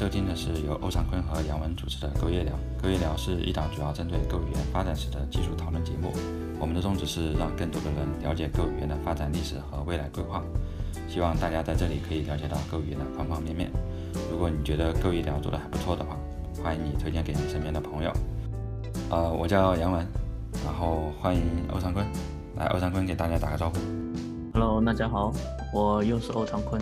[0.00, 2.54] 收听的是由欧长坤和杨文主持的《狗夜聊》。
[2.82, 6.10] 《狗夜聊》是一档主要针对狗语言发展史的技术讨论节目。
[6.58, 10.42] 我们的宗旨是让更多的人了解狗语言的发展历史和未来规划。
[11.06, 13.70] 希望大家在这里可以了解到狗语言的方方面面。
[14.32, 16.16] 如果你觉得《狗夜聊》做的还不错的话，
[16.64, 18.10] 欢迎你推荐给你身边的朋友。
[19.10, 20.06] 呃，我叫杨文，
[20.64, 21.42] 然后欢迎
[21.74, 22.06] 欧长坤。
[22.56, 23.76] 来，欧长坤给大家打个招呼。
[24.54, 25.30] Hello，大家好，
[25.74, 26.80] 我又是欧长坤。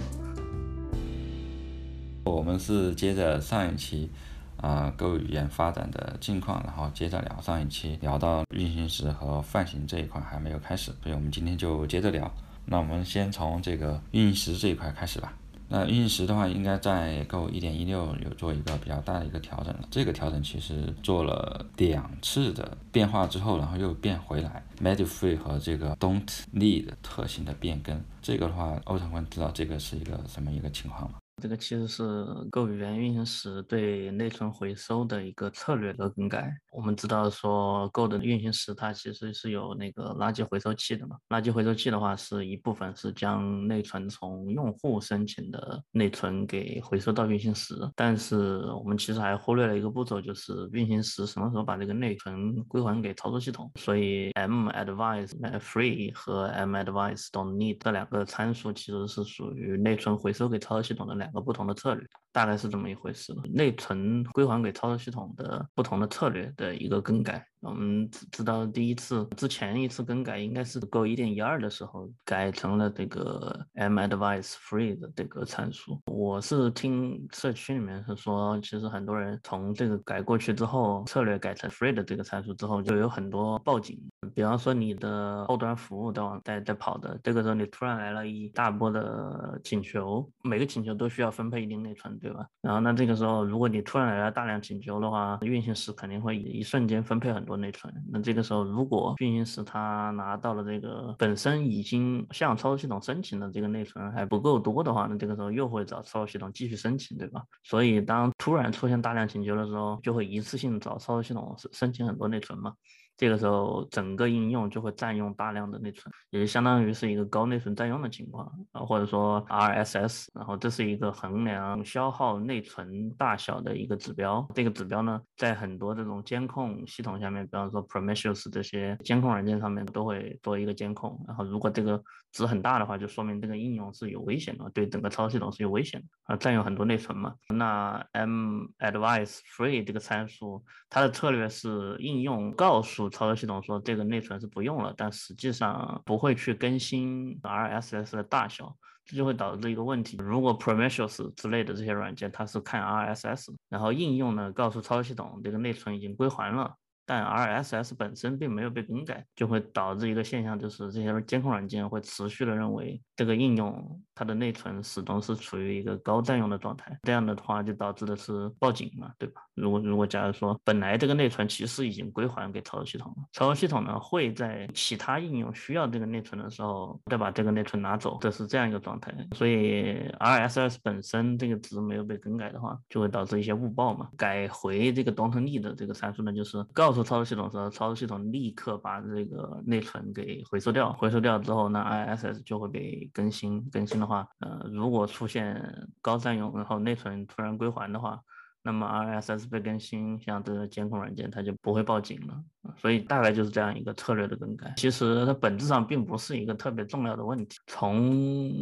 [2.29, 4.11] 我们是接着上一期
[4.59, 7.41] 啊、Go 语言发展的近况，然后接着聊。
[7.41, 12.31] 上一期聊到运行时和泛型这一块还没有开始，所以我们今天就接着聊。
[12.65, 15.33] 那我们先从这个运行时这一块开始吧。
[15.71, 17.87] 那运行时的话，应该在 Go 1.16
[18.25, 19.81] 有做一个比较大的一个调整了。
[19.91, 24.65] 这个调整其实做了两次的变化之后，然后又变回来。
[24.81, 31.19] m e d i f r e e 和这个 Don't Need 特性的变更，这个的话，欧长坤知道这个是一个什么一个情况吗？
[31.41, 32.03] 这个其实是
[32.51, 36.53] Go 语言运行时对内存回收的一个策略的更改。
[36.73, 53.71] 我们知道说 Go 的运行时它其实是有那个垃圾回收器的嘛，垃圾回收器的话是一部分是将内存从用户申请的内存给回收到运行时，但是我们其实还忽略了一个步骤，就是运行时什么时候把这个内存归还给操作系统。
[53.77, 55.29] 所以 m advise
[55.61, 63.35] free 和 m advise don't need 这两个参数其实是属于内存回收给操作系统的两个不同的策略，大概是这么一回事。
[63.53, 67.45] 内存归还给操作系统的不同的策略的一个更改。
[67.61, 76.01] 我们知知道第一次之前一次更改应该是 Go 1.12的时候改成了这个 m advice free 的这个参数。
[76.07, 84.01] 我是听社区里面是说，其实很多人从这个改过去之后，策略改成 free 的这个参数之后，就有很多报警。
[84.39, 92.47] 比方说你的后端服务在往在在跑的，这个时候你突然来了一大波的请求，每个请求都需要分配一定内存，对吧？
[92.61, 97.93] 然后那这个时候，如果你突然来了大量请求的话，运行时肯定会一瞬间分配很多内存。
[98.13, 107.43] 那这个时候，如果运行时它拿到了这个本身已经向操作系统申请的这个内存还不够多的话，那这个时候又会找操作系统继续申请，对吧？
[107.65, 112.73] 所以当突然出现大量请求的时候，就会一次性找操作系统申请很多内存嘛。
[113.19, 124.49] 这个时候，整个应用就会占用大量的内存，也就相当于是一个高内存占用的情况啊，或者说 RSS，然后这是一个衡量消耗内存大小的一个指标。
[124.55, 131.21] 这个指标呢，在很多这种监控系统下面，比方说 Prometheus 这些监控软件上面都会做一个监控。
[131.27, 132.01] 然后如果这个
[132.39, 137.35] 值很大的话，就说明这个应用是有危险的，对整个操作系统是有危险的啊，占用很多内存嘛。
[137.49, 148.73] 那 m advice free 这个参数，它的策略是应用告诉操作系统说这个内存是不用了，但实际上不会去更新 RSS 的大小，
[149.05, 150.17] 这就会导致一个问题。
[150.21, 156.73] 如果 Prometheus 之类的这些软件它是看 RSS，然后应用呢告诉操作系统这个内存已经归还了。
[157.09, 166.99] 但 RSS 本身并没有被更改，就会导致一个现象，就是这些监控软件会持续的认为这个应用它的内存始终是处于一个高占用的状态。
[167.05, 169.41] 这样的话就导致的是报警嘛，对吧？
[169.55, 179.15] 如果如果假如说本来这个内存其实已经归还给操作系统了，操作系统呢会在其他应用需要这个内存的时候再把这个内存拿走，这是这样一个状态。
[179.35, 184.11] 所以 RSS 本身这个值没有被更改的话，就会导致一些误报嘛。
[184.19, 193.63] 改回这个 don't need 的这个参数呢，就是告诉操作系统说，操作系统立刻把这个内存给回收掉，回收掉之后那，ISS 就会被更新。
[193.71, 195.63] 更新的话，呃，如果出现
[196.01, 198.21] 高占用，然后内存突然归还的话，
[198.69, 202.35] 那么 RSS 被更新，像这个监控软件它就不会报警了。
[202.77, 204.71] 所以大概就是这样一个策略的更改。
[204.77, 207.57] 其实它本质上并不是一个特别重要的问题。
[207.67, 208.11] 从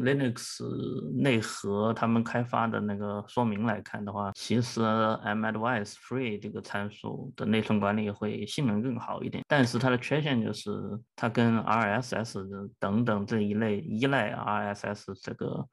[0.04, 0.62] Linux
[1.20, 9.42] 内核他们开发的那个说明来看的话，其实 m advice free 这个参数的内存管理会性能更好一点。
[9.48, 10.70] 但是它的缺陷就是
[11.16, 15.66] 它跟 RSS 等等这一类依赖 RSS 这个。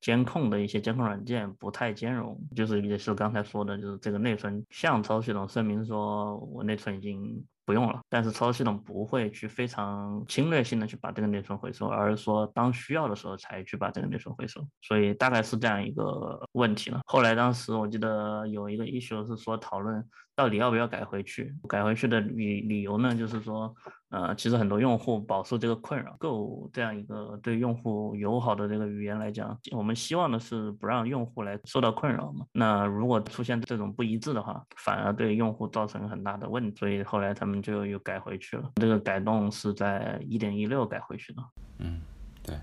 [0.00, 17.00] 监控的一些监控软件不太兼容，就是也是刚才说的，就是这个内存向操作系统声明说我内存已经不用了，但是操作系统不会去非常侵略性的去把这个内存回收，而是说当需要的时候才去把这个内存回收，所以大概是这样一个问题了。
[17.06, 20.02] 后来当时我记得有一个 issue 是说讨论
[20.36, 23.74] 到底要不要改回去，改回去的理理由呢，就是说。
[24.10, 26.16] 呃，其实很多用户饱受这个困扰。
[26.18, 32.46] Go 这样一个对用户友好的这个语言来讲，我们希望的是不让用户来受到困扰嘛。
[32.52, 36.78] 那如果出现这种不一致的话，反而对用户造成很大的问题。
[36.78, 38.70] 所以后来他们就又改回去了。
[38.76, 41.42] 这个改动是在一点一六改回去的。
[41.78, 42.00] 嗯，
[42.42, 42.58] 对，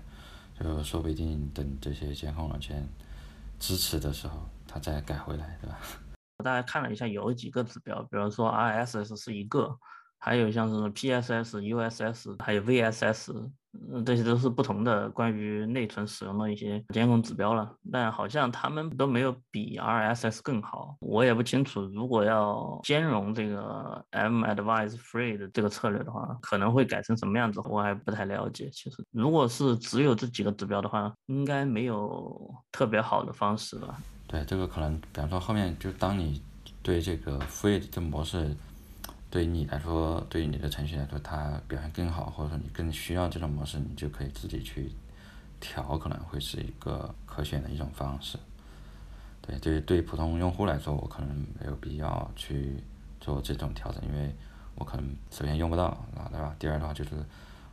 [0.58, 2.88] 就说不定等这些监控软件
[3.58, 5.78] 支持的时候，它它再改回来，对吧？
[6.36, 9.74] 我大概看了一下，有几个指标，比如说 RSS 是一个，
[10.18, 13.50] 还有像是 PSS、USS，还有 VSS。
[13.92, 20.96] 嗯，这些都是不同的关于内存使用的一些监控指标了，但好像他们都没有比 RSS 更好。
[20.98, 28.70] 我也不清楚，如果要兼容这个 M Advise Free 的这个策略的话，可能会改成什么样子，我还不太了解。
[28.70, 33.98] 其实，如果是只有这几个指标的话，应该没有特别好的方式吧？
[34.26, 36.42] 对，这个可能，比方说后面就当你
[36.82, 38.56] 对这个 Free 的模式。
[39.36, 44.90] 对你来说，对于你的程序来说，它表现更好，或者说你更需要这种模式，你就可以自己去
[45.60, 48.38] 调，可能会是一个可选的一种方式。
[49.42, 51.28] 对，对，对普通用户来说，我可能
[51.60, 52.82] 没有必要去
[53.20, 54.34] 做这种调整，因为
[54.74, 55.84] 我可能首先用不到，
[56.16, 56.56] 啊，对吧？
[56.58, 57.10] 第二的话就是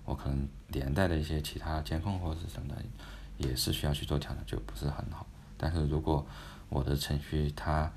[0.03, 2.83] 我可能连带的一些其他监控或者是什么的，
[3.37, 5.25] 也是需要去做调整，就不是很好。
[5.57, 6.27] 但是如果
[6.67, 7.89] 我的程序它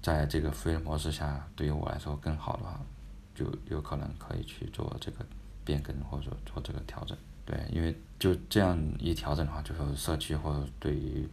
[0.00, 2.80] 在这个 free 模式下，对于我来说更好的话，
[3.34, 5.26] 就有可能可以去做这个
[5.64, 7.16] 变更或者做这个调整。
[7.44, 11.26] 对，因为就这样一调整的话，就是社区或者对于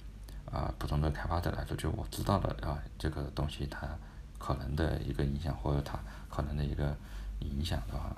[0.51, 3.87] 啊普通的开发者来说，就我知道的啊这个东西它
[4.37, 6.95] 可能的一个影响或者它可能的一个
[7.39, 8.15] 影响的话，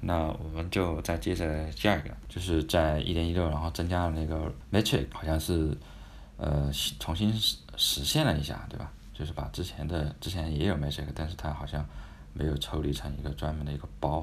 [0.00, 5.76] 那我们就再接着下一个，就是在一点一六，然后增加了那个 metric，好像是
[6.36, 6.70] 呃
[7.00, 8.92] 重新实实现了一下，对吧？
[9.14, 11.86] 就是把之前的之前也有 Magic，但是他好像
[12.32, 14.20] 没有抽离成一个专门的一个包。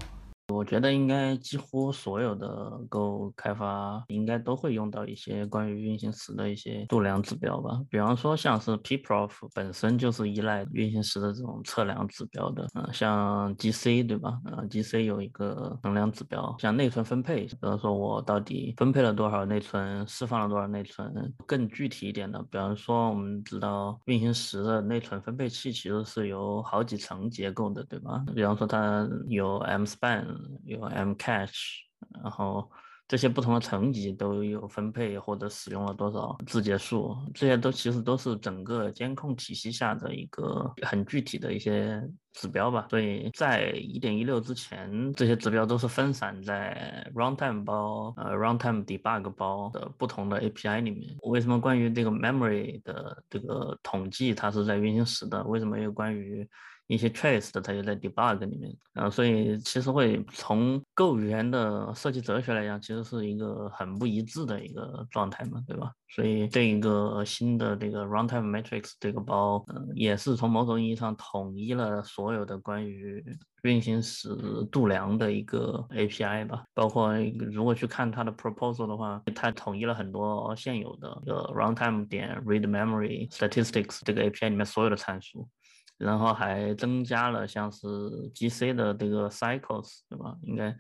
[0.52, 2.48] 我觉得应该几乎所有的
[2.90, 7.82] Go 开发应该都会用到一些关于运行时的一些度量指标吧。
[7.90, 14.40] 比方说像是 pprof 本身就是依赖运行时的这种测量指标的，嗯，像 GC 对吧？
[14.46, 21.12] 嗯，GC 有一个衡量指标，像内存分配，比方说我到底分配了多少内存，释放了多少内存。
[21.48, 28.24] 更具体一点的，比方说我们知道运行时的内存分配器其实是由好几层结构的，对吧？
[28.36, 30.26] 比方说它有 mspan。
[30.66, 31.80] 有 M cache，
[32.24, 32.70] 然后
[33.08, 42.02] 这些不同的层级都有分配或者使用了多少字节数，这些都其实都是整个监控体系下的一个很具体的一些
[42.34, 42.88] 指标吧。
[42.90, 51.16] 所以在一点一六之前，这些指标都是分散在 runtime 包、呃 runtime debug 包的不同的 API 里面。
[51.24, 55.44] 为什么关于这个 memory 的这个统计它是在运行时的？
[55.44, 56.48] 为什么又关于
[56.88, 65.92] 一些 trace 的，它就在 debug 里面，啊，所以其实会从 Go 语言的设计哲学来讲，其实是一个很不一致的一个状态嘛，对吧？
[66.14, 73.24] 所以这一个新的这个 runtime matrix 这个包，嗯，也是从某种意义上统一了所有的关于
[73.64, 74.30] 运行时
[74.72, 76.64] 度量的一个 API 吧。
[76.74, 77.14] 包括
[77.52, 85.48] 如果去看它的 proposal 的话，它统一了很多现有的这个 runtime 点 read memory statistics 这个 API 里面所有的参数。
[85.98, 87.86] 然后还增加了像是
[88.34, 90.36] GC 的这个 cycles，对吧？
[90.42, 90.76] 应该，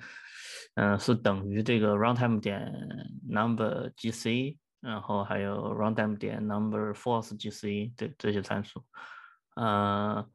[0.74, 2.74] 嗯，是等于这个 runtime 点
[3.30, 8.84] number GC，然后还有 random 点 number force GC 这这些参数，
[9.56, 10.26] 啊。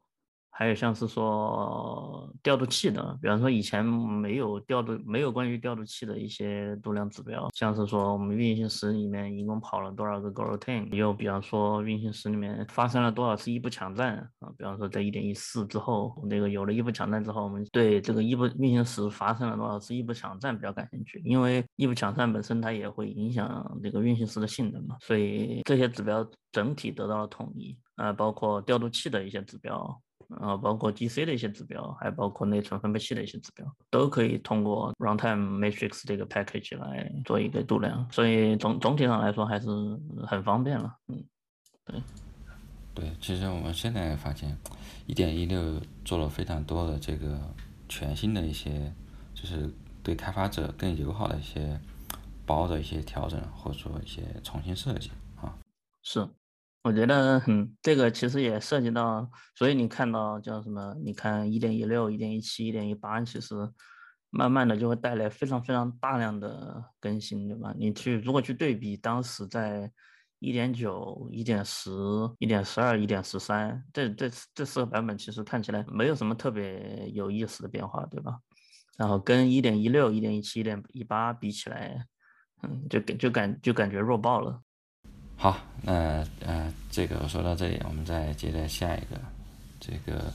[0.59, 30.01] 还有像是说调度器的，比方说以前没有调度，没有关于调度器的一些度量指标，像是说我们运行时里面一共跑了多少个 goroutine，又比方说运行时里面发生了多少次异步抢占啊，比方说在一点一四之后，那个有了异步抢占之后，我们对这个异步运行时发生了多少次异步抢占比较感兴趣，因为异步抢占本身它也会影响这个运行时的性能嘛，所以这些指标整体得到了统一，啊，包括调度器的一些指标。
[30.29, 39.69] 然后包括 GC 的一些指标，还包括内存分配器的一些指标，都可以通过 Runtime Matrix 这个 package 来做一个度量，所以总总体上来说还是
[40.27, 40.97] 很方便了。
[41.09, 41.25] 嗯，
[41.85, 42.03] 对，
[42.95, 44.57] 对，其实我们现在发现，
[45.07, 47.39] 一点一六做了非常多的这个
[47.89, 48.93] 全新的一些，
[49.35, 49.71] 就是
[50.03, 51.81] 对开发者更友好的一些
[52.45, 55.57] 包的一些调整，或者说一些重新设计啊。
[56.03, 56.27] 是。
[56.87, 60.95] 我觉得，嗯，这个其实也涉及到，所以你看到叫什么？
[61.05, 63.57] 你看一点一六、一点一七、一点一八，其实
[64.31, 67.75] 慢慢的就会带来非常非常大量的更新，对吧？
[67.77, 69.91] 你去如果去对比当时在
[70.39, 71.91] 一点九、一点十、
[72.39, 78.39] 一点十二、一点十三，这这这四个版本其实看起来没有什么特别有意思的变化，对吧？
[78.97, 82.07] 然后跟一点一六、一点一七、一点一八比起来，
[82.63, 84.63] 嗯，就感就感就感觉弱爆了。
[85.39, 89.21] 好，那呃，这个说到这里，我们再接着下一个，
[89.79, 90.33] 这个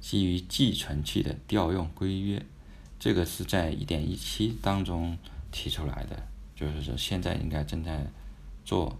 [0.00, 2.44] 基于寄存器的调用规约，
[2.98, 5.16] 这个是在一点一七当中
[5.52, 6.20] 提出来的，
[6.56, 8.04] 就是说现在应该正在
[8.64, 8.98] 做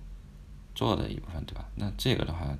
[0.74, 1.68] 做的一部分，对吧？
[1.74, 2.56] 那这个的话，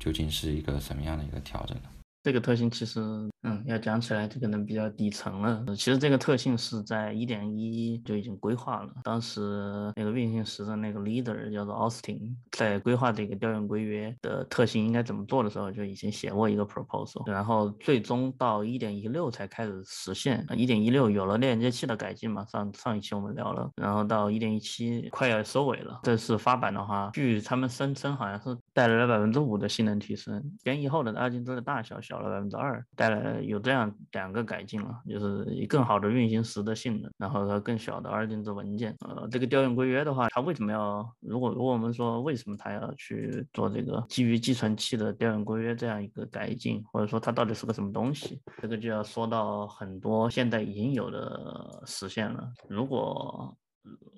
[0.00, 1.88] 究竟是一个什么样的一个调整呢？
[2.24, 3.00] 这个特性其实，
[3.42, 5.62] 嗯，要讲起来，就可能比较底层了。
[5.76, 8.88] 其实这个特性是在一点一就已经规划了。
[9.04, 17.30] 当时那个运行时的那个 leader 叫做 Austin，在规划这个调用规约的特性应该怎么做的时候，就已经写过一个 proposal。
[17.30, 20.46] 然后最终到一点一六才开始实现。
[20.56, 22.42] 一点一六有了链接器的改进嘛？
[22.46, 23.70] 上上一期我们聊了。
[23.76, 26.00] 然后到一点一七快要收尾了。
[26.04, 32.13] 这次发版的话，据他们声称，好像是带来了百分之五的性能提升，编译后的二进制的大小小。
[32.14, 38.94] 少了百分之二，带来有这样两个改进了，就是以更好的运行时的性能，然后和更小的二进制文件。
[39.00, 41.04] 呃，这个调用规约的话，它为什么要？
[41.18, 48.40] 如果如果我们说为什么它要去做这个基于寄存器的调用规约这样一个改进，或者说它到底是个什么东西？
[48.62, 52.48] 这个就要说到很多现在已经有的实现了。
[52.68, 53.52] 如果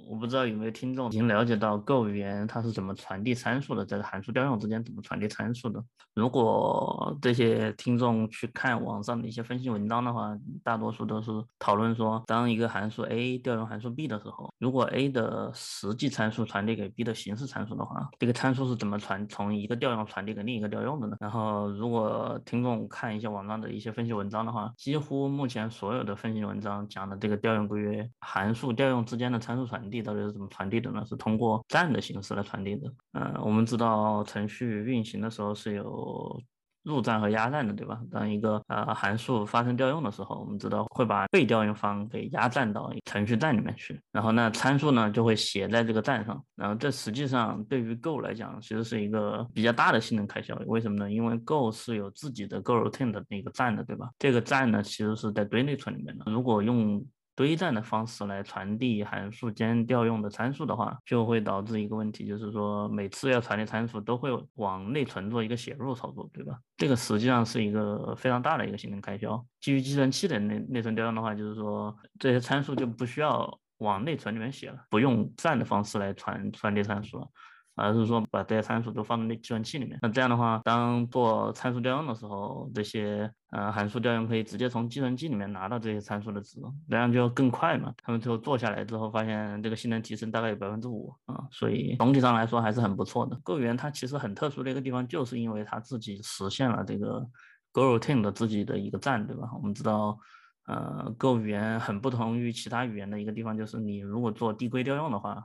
[0.09, 5.83] 我不知道有没有听众已经了解到 Go 语言它是怎么传递参数的，在函数调用之间怎么传递参数的。
[6.15, 21.17] 如果这些听众去看网上的一些分析文章的话，大多数都是讨论说，当一个函数 A 调用函数 B 的时候，如果 A 的实际参数传递给 B 的形式参数的话，这个参数是怎么传从一个调用传递给另一个调用的呢？
[21.21, 31.05] 然后，如果听众看一些网上的一些分析文章的话，几乎目前所有的分析文章讲的这个调用规约函数调用之间的参数传递到底是怎么传递的呢？
[31.07, 32.93] 是通过站的形式来传递的。
[33.13, 36.41] 嗯，我们知道程序运行的时候是有
[36.85, 38.01] 入站和压站的，对吧？
[38.13, 46.41] 当一个呃函数发生调用的时候，我们知道会把被调用方给压站到程序站里面去，然后那参数呢就会写在这个站上。
[46.55, 50.55] 然后这实际上对于 Go 来讲，其实是一个比较大的性能开销。
[50.67, 51.11] 为什么呢？
[51.11, 54.09] 因为 Go 是有自己的 Go routine 的那个站的，对吧？
[54.17, 56.31] 这个站呢其实是在堆内存里面的。
[56.31, 57.05] 如果用
[57.37, 66.59] 堆栈的方式来传递函数间调用的参数的话，就会导致一个问题，就是说每次要传递参数都会往内存做一个写入操作，对吧？
[66.79, 69.47] 这个实际上是一个非常大的一个性能开销。
[69.61, 77.29] 基于计算器的内内存调用的话，就是说这些参数就不需要往内存里面写了，不用栈的方式来传传递参数了。
[77.77, 87.93] 而是说把这些参数都放在那计算器里面，那这样的话，当做参数调用的时候，这些呃函数调用可以直接从计算机里面拿到这些参数的值，这样就更快嘛。
[88.03, 93.39] 他们最后做下来之后，发现这个性能提升大概有百分之五啊，所以总体上来说还是很不错的。
[93.45, 97.29] Go 语言它其实很特殊的一个地方，就是因为它自己实现了这个
[97.73, 99.51] Go routine 的自己的一个站，对吧？
[99.55, 100.19] 我们知道，
[100.67, 105.45] 呃，Go 语言很不同于其他语言的一个地方，就是你如果做递归调用的话。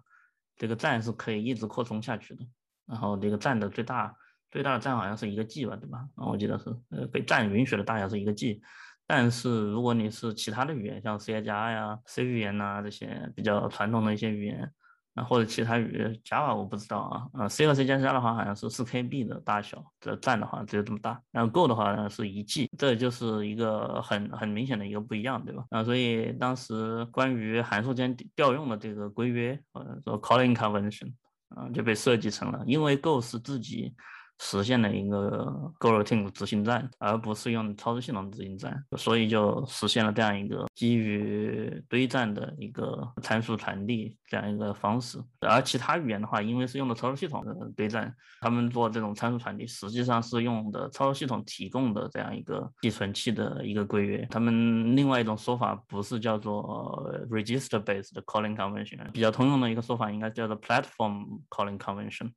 [0.61, 2.45] 这个站是可以一直扩充下去的，
[2.85, 4.15] 然后这个站的最大
[4.51, 6.07] 最大的站好像是一个 G 吧，对吧？
[6.13, 8.61] 啊，我记得是，呃，被站允许的大小是一个 G，
[9.07, 14.71] 但是如果你是其他的语言，像 C 加呀、C 语言呐这些比较传统的一些语言。
[15.15, 25.65] 啊或者其他语 Java 我不知道啊，呃，C 和 C 加加的话好像是四 KB 的大小，这占的话只有这么大，然后 Go 的话呢是一 G，这就是一个很很明显的一个不一样，对吧？
[25.69, 31.13] 啊，所以当时关于函数间调用的这个规约，或者说 Calling Convention，
[31.49, 33.93] 啊，就被设计成了，因为 Go 是自己。
[34.43, 45.19] 实现了一个 Goroutine 执行站，而不是用操作系统执行站，所以就实现了这样一个基于堆栈的一个参数传递这样一个方式。
[45.41, 54.27] 而其他语言的话，因为是用的操作系统的堆栈，他们做这种参数传递，实际上是用的操作系统提供的这样一个寄存器的一个规约。
[54.31, 62.31] 他们另外一种说法不是叫做 Register-based Calling Convention，比较通用的一个说法应该叫做 Platform Calling Convention。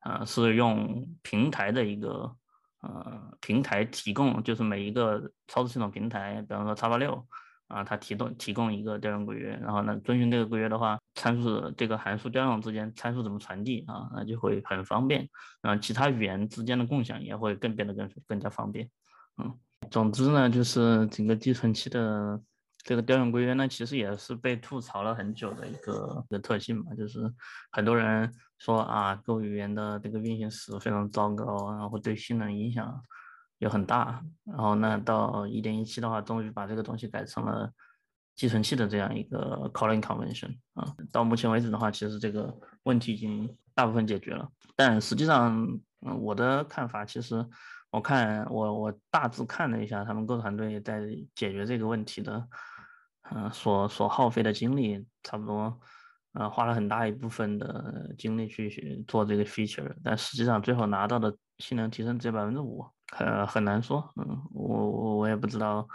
[0.00, 2.34] 呃，是用平台的一个
[2.80, 7.26] 呃平台提供，就是每一个操作系统平台，比方说叉八六
[7.68, 15.28] 啊，它提供提供一个调用规约，然后呢，遵循这个规约的话，参数这个函数调用之间参数怎么传递啊，那就会很方便，
[15.62, 18.88] 然后其他语言之间的共享也会更变得更更加方便。
[19.36, 19.58] 嗯，
[19.90, 22.40] 总之呢，就是整个寄存器的。
[22.82, 27.30] 这个调用规约呢，其实也是被吐槽了很久的一个的特性嘛，就是
[27.70, 33.02] 很多人说啊，Go 语言的这个运行时非常糟糕，然后对性能影响
[33.58, 34.22] 也很大。
[34.44, 37.72] 然后呢，到一点一七的话，终于把这个东西改成了
[38.36, 40.86] 寄存器的这样一个 calling convention 啊。
[41.10, 44.48] 到目前为止的话，其实这个问题已经大部分解决了。
[44.76, 45.66] 但实际上，
[46.06, 47.44] 嗯，我的看法其实，
[47.90, 51.00] 我看我我大致看了一下他们 Go 团队在
[51.34, 52.46] 解决这个问题的。
[53.32, 55.78] 嗯，所所耗费的精力差不多，
[56.32, 62.84] 呃，花了很大一部分的精力去做这个 feature，但实际上最后拿到的性能提升只有百分之五，
[63.18, 64.12] 呃，很难说。
[64.16, 65.86] 嗯，我我我也不知道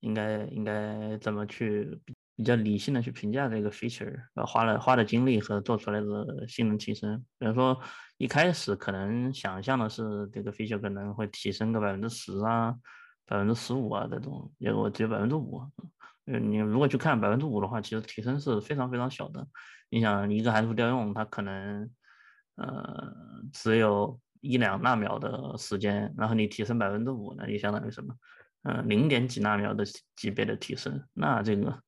[0.00, 2.00] 应该应该怎么去。
[2.34, 7.22] 比较理性的去评价这个 feature，呃，花了花的精力和做出来的性能提升。
[7.38, 7.78] 比如说
[8.16, 12.74] 一开始可能想象的是这个 feature 可能会提升个百分之十啊，
[13.26, 15.60] 百分之十五啊这种，结果只有百分之五。
[16.26, 19.46] 嗯，你如果去看百分之五的话，其实提升是非常非常小的。
[19.90, 21.90] 你想一个函数调用，它可能
[22.56, 23.12] 呃
[23.52, 28.14] 只有一两纳秒的时间，然后你提升百分之五，那就相当于什么？
[28.62, 29.84] 嗯，零点几纳秒的
[30.16, 31.82] 级别的提升，那这个。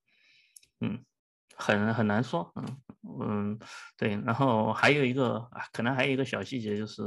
[0.80, 1.04] 嗯，
[1.56, 2.80] 很很难说，嗯
[3.20, 3.58] 嗯，
[3.96, 5.38] 对，然后还有一个，
[5.72, 7.02] 可能还有一个小细节就是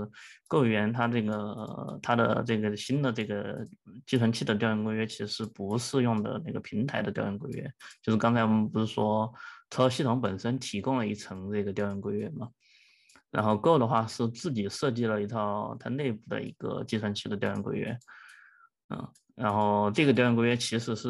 [0.48, 3.68] ，Go 语言它这个它的这个新的这个
[4.06, 9.32] 计算器的调用规约其实不是用的那个平台的调用规约，就是刚才我们不是说
[9.70, 12.48] 操作系统本身提供了一层这个调用规约吗？
[13.32, 17.98] 然后 Go 的话是自己设计了一套它内部的一个计算器的调用规约，
[18.90, 21.10] 嗯，然后这个调用规约其实是。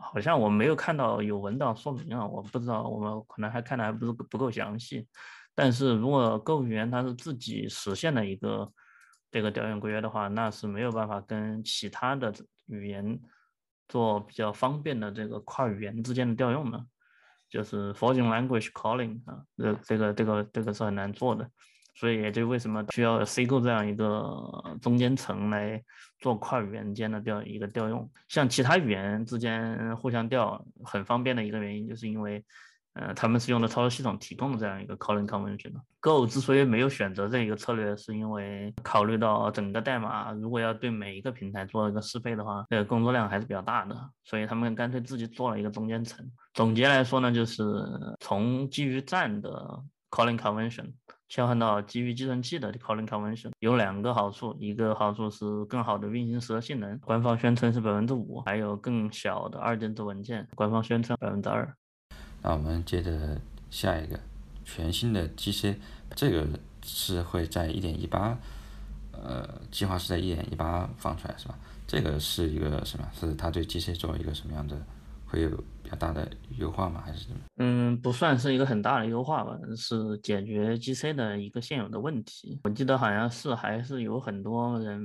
[0.00, 5.06] 好像我没有看到有文档说明啊，我不知道，我们可能还看的还不是不够详细。
[5.54, 8.72] 但是如果 Go 语言它是自己实现的一个
[9.30, 12.32] 这个调用规约的话，那是没有办法跟其他的
[12.66, 13.20] 语言
[13.88, 16.86] 做比较方便的这个跨语言之间的调用的，
[17.48, 21.48] 就是 Foreign Language Calling 啊，这这个这个这个是很难做的。
[21.96, 25.80] 所以也就为什么需要 C 构这样一个中间层来
[26.24, 32.42] 做跨语言间的调一个调用，像其他语言之间互相调很方便的一个原因，就是因为，
[32.94, 35.80] 呃，他们是用的操作系统提供的这样一个 calling convention 的。
[36.00, 46.26] Go 之所以没有选择这一个策略，是因为考虑到整个代码如果要对每一个平台做一个适配的话，这个工作量还是比较大的，所以他们干脆自己做了一个中间层。
[46.54, 47.62] 总结来说呢，就是
[48.20, 49.50] 从基于站的
[50.10, 50.90] calling convention。
[51.28, 61.74] 切换到基于计算器的 calling convention 有两个好处，一个好处是更好的运行时的性能，官方宣称是百分之五，还有更小的二进制文件，官方宣称百分之二。
[62.42, 64.20] 那我们接着下一个，
[64.64, 65.76] 全新的 GC，
[66.14, 66.46] 这个
[66.84, 68.38] 是会在一点一八，
[69.12, 71.58] 呃，计划是在一点一八放出来是吧？
[71.86, 73.08] 这个是一个什么？
[73.18, 74.80] 是它对 GC 做一个什么样的？
[75.26, 75.50] 会有
[75.84, 76.26] 比较大的
[76.58, 77.02] 优化吗？
[77.04, 77.40] 还是怎么？
[77.58, 82.58] 嗯，不算是一个很大的优化吧，是解决 GC 的一个现有的问题。
[82.64, 84.98] 我记得好像是还是有很多人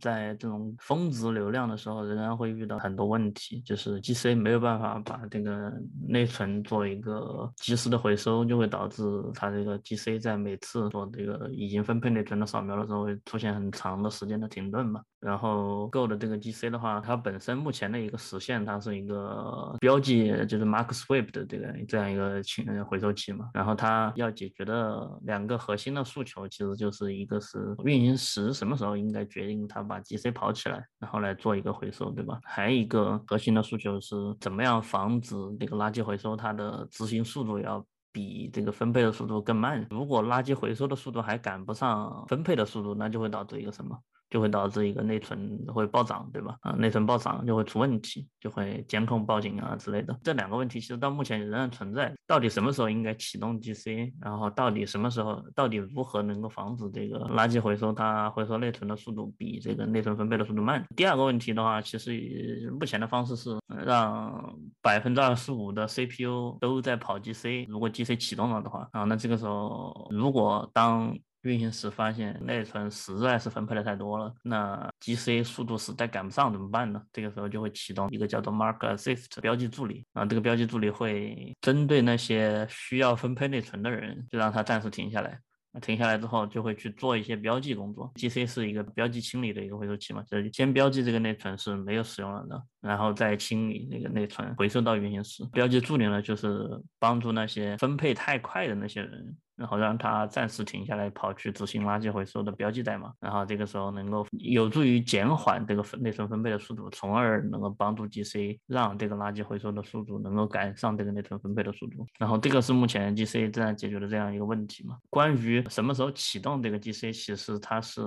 [0.00, 5.72] 在这种峰值流量的时候，仍然会遇到很多问题，就是 GC 没有办法把这个
[6.08, 9.02] 内存做一个及时的回收，就会导致
[9.34, 15.00] 它这个 GC 在每次做这个已经分配内存的扫描的时候，会出现很长的时间的停顿嘛。
[15.20, 20.11] 然后 Go 的这个 GC 的话，它本身目前的一个实现，它是一个标记，
[20.46, 23.50] 就是 Mark Swift 的这个这样一个清回收器嘛。
[23.54, 32.38] 然后它要解决的两个核心的诉求，其实就是一个是运行时什么时候应该决定它把 GC 跑起来，然后来做一个回收，对吧？
[32.44, 39.86] 还有一个核心的诉求是怎么样防止这个垃圾回收它的执行速度要比这个分配的速度更慢。
[39.90, 43.98] 如果垃圾回收的速度还赶不上分配的速度，那就会导致一个什么？
[44.32, 46.56] 就会导致一个内存会暴涨，对吧？
[46.62, 50.18] 啊，内存暴涨就会出问题，就会监控报警啊之类的。
[50.24, 52.10] 这两个问题其实到目前仍然存在。
[52.26, 54.10] 到底什么时候应该启动 GC？
[54.22, 60.82] 然后到底什么时候，到底如何能够防止这个垃圾回收它回收内存的速度比这个内存分配的速度慢？
[60.96, 63.50] 第二个问题的话，其实目前的方式是
[63.84, 67.66] 让百分之二十五的 CPU 都在跑 GC。
[67.68, 77.02] 如果 GC 启动了的话，啊，那这个时候如果当运行时发现内存实在是分配的太多了，那 GC 速度实在赶不上怎么办呢？
[77.12, 85.38] 这个时候就会启动一个叫做 Mark Assist 标记助理啊，这个标记助理会针对那些需要分配内存的人，就让他暂时停下来。
[85.80, 88.12] 停下来之后，就会去做一些标记工作。
[88.16, 95.42] GC 是一个标记清理的一个回收器嘛，就是先标记这个内存是没有使用了的，然后再清理那个内存，回收到运行时。
[95.50, 99.34] 标记助理呢，就是帮助那些分配太快的那些人。
[99.56, 112.06] 然后让它暂时停下来，跑去执行垃圾回收的标记代码，然后这个时候能够有助于减缓这个内存分配的速度，从而能够帮助 GC 让这个垃圾回收的速度能够赶上这个内存分配的速度。
[112.18, 114.96] 然后这个是目前 GC 正在解决的这样一个问题嘛？
[115.10, 118.02] 关于什么时候启动这个 GC，其实它是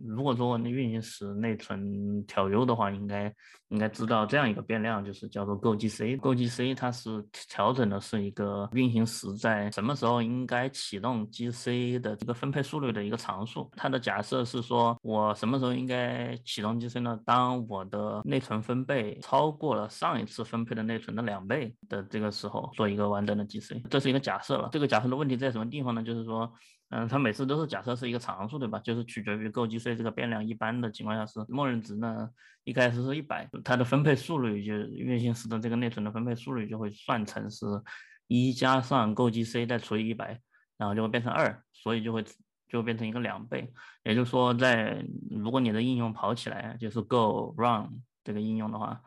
[0.00, 3.32] 如果说你运行时内存调优的话，应该
[3.70, 6.18] 应该知道这样一个变量，就是叫做 Go GC。
[6.18, 13.68] Go GC 它是调整的是一个运行时在什么时候应该启启动 GC 的这个分配速率的一个常数。
[13.76, 17.18] 它的假设是说我什么时候应该启动 GC 呢？
[17.26, 23.82] 当我的内存分配超过了上一次分配的内存的两倍的这个时候，做一个完整的 GC。
[23.90, 24.68] 这是一个假设了。
[24.70, 26.02] 这个假设的问题在什么地方呢？
[26.02, 26.52] 就是说。
[26.90, 28.78] 嗯，它每次都是假设是一个常数，对吧？
[28.78, 32.30] 就是取决于 Go GC 这个变量一般的情况下是默认值呢，
[32.62, 37.66] 一开始是一百，它的分配速率就运行时的这个内存的分配速率就会算成是
[38.28, 40.40] 一加上 Go GC 再除以一百，
[40.76, 42.24] 然后就会变成二，所以就会
[42.68, 43.72] 就变成一个两倍。
[44.04, 49.02] 也就是说，在如果你的应用跑起来，就是 Go Run 这个应用的话。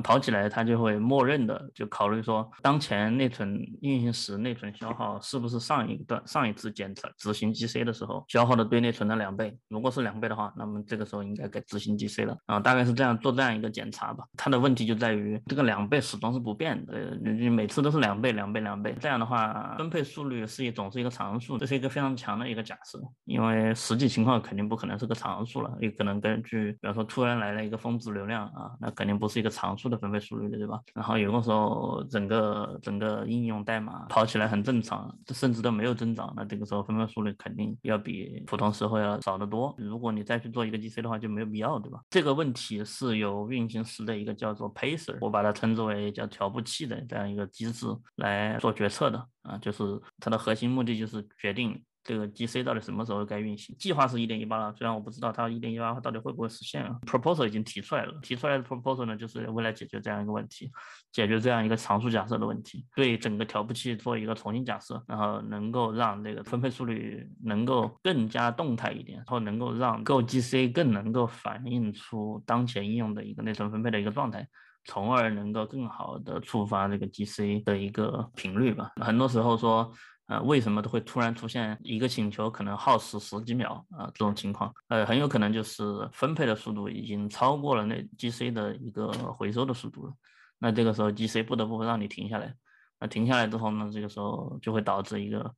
[0.00, 9.56] 跑起来，它就会默认的就考虑说，当前内存运行时内存消耗是不是上一段上一次检测执行 GC 的时候消耗的对内存的两倍？
[9.68, 14.24] 如果是两倍的话，那么这个时候应该该执行 GC 了啊，大概是这样做这样一个检查吧。
[14.36, 18.94] 它的问题就在于这个两倍始终是不变的，你每次都是两倍、两倍、两倍。
[19.00, 29.87] 这样的话，分配速率是一总是一个常数，这是一个非常强的一个假设，因为实际情况肯定不可能是个常数了，也可能根据比方说突然来了一个峰值流量啊，那肯定不是一个常数。
[29.88, 30.80] 的分配速率的，对吧？
[30.94, 39.74] 然后有的时候整个整个应用代码跑起来很正常，甚至都没有增长，那这个时候分配速率肯定要比普通时候要少得多。
[39.78, 42.00] 如果你再去做一个 GC 的话，就没有必要，对吧？
[42.10, 49.82] 这个问题是由运行时的一个叫做 pacer，我把它称之为叫调步器的这样一个机制来做决策的啊，就是
[50.20, 51.82] 它的核心目的就是决定。
[52.08, 53.76] 这个 GC 到底什么时候该运行？
[53.78, 56.98] 计划是一点一八了，虽然我不知道它一点一八到底会不会实现啊。
[57.06, 60.70] Proposal 已经提出来了，提出来的 Proposal 呢，就是为了解决这样一个问题，
[61.12, 74.48] 解决这样一个常数假设的问题，对整个调布器做一个重新假设，然后能够让这个分配速率能够更加动态一点，然后能够让 Go GC 更能够反映出当前应用的一个内存分配的一个状态，
[74.86, 78.92] 从而能够更好的触发这个 GC 的一个频率吧。
[78.96, 79.92] 很多时候说。
[80.28, 84.04] 呃，为什么都会突然出现一个请求可能耗时十几秒啊？
[84.14, 90.12] 这种情况，呃，很有可能就是分配的速度已经超过了那 GC 的一个回收的速度了。
[90.58, 92.54] 那这个时候 GC 不得不让你停下来。
[93.00, 95.50] 那停下来之后呢，这个时候就会导致一个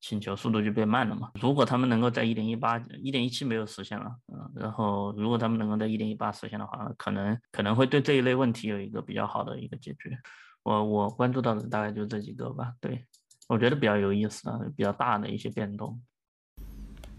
[0.00, 1.30] 请求速度就变慢了嘛。
[1.40, 10.18] 如果他们能够在一点一八、一点一七没有实现了，嗯，然后如果他们能够在一点一八实现的话，可能可能会对这一类问题有一个比较好的一个解决。
[10.64, 13.06] 我我关注到的大概就这几个吧，对。
[13.48, 16.00] 我觉得比较有意思的、比较大的一些变动。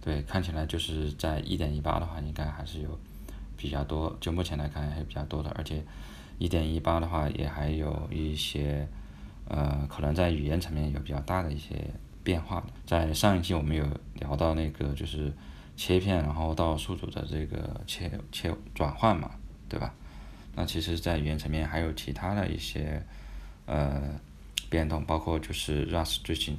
[0.01, 2.99] 对，看起来就是在一点一八的话，应该还是有
[3.55, 5.49] 比较多，就目前来看还是比较多的。
[5.51, 5.83] 而且
[6.37, 8.87] 一点一八的话，也还有一些
[9.47, 11.75] 呃，可能在语言层面有比较大的一些
[12.23, 12.65] 变化。
[12.85, 13.85] 在上一期我们有
[14.15, 15.31] 聊到那个就是
[15.75, 19.31] 切片，然后到数组的这个切切转换嘛，
[19.67, 19.93] 对吧？
[20.55, 23.01] 那其实，在语言层面还有其他的一些
[23.65, 24.19] 呃。
[24.69, 26.57] 变动包括就是 Rust 最近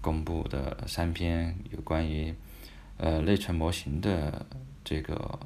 [0.00, 2.34] 公布的三篇有关于
[2.96, 4.46] 呃内存模型的
[4.84, 5.38] 这个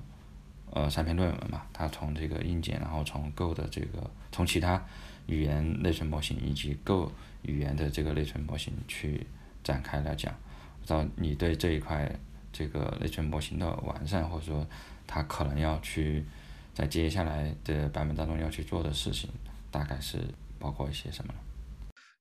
[0.71, 4.83] 呃三篇论文嘛，它从这个硬件，然后从 Go 的这个从其他
[5.27, 7.11] 语言内存模型以及 Go
[7.43, 9.27] 语言的这个内存模型去
[9.63, 10.33] 展开来讲，
[10.81, 12.11] 不知道你对这一块
[12.53, 14.67] 这个内存模型的完善，或者说
[15.07, 16.25] 它可能要去
[16.73, 19.29] 在接下来的版本当中要去做的事情，
[19.71, 20.19] 大概是
[20.59, 21.35] 包括一些什么？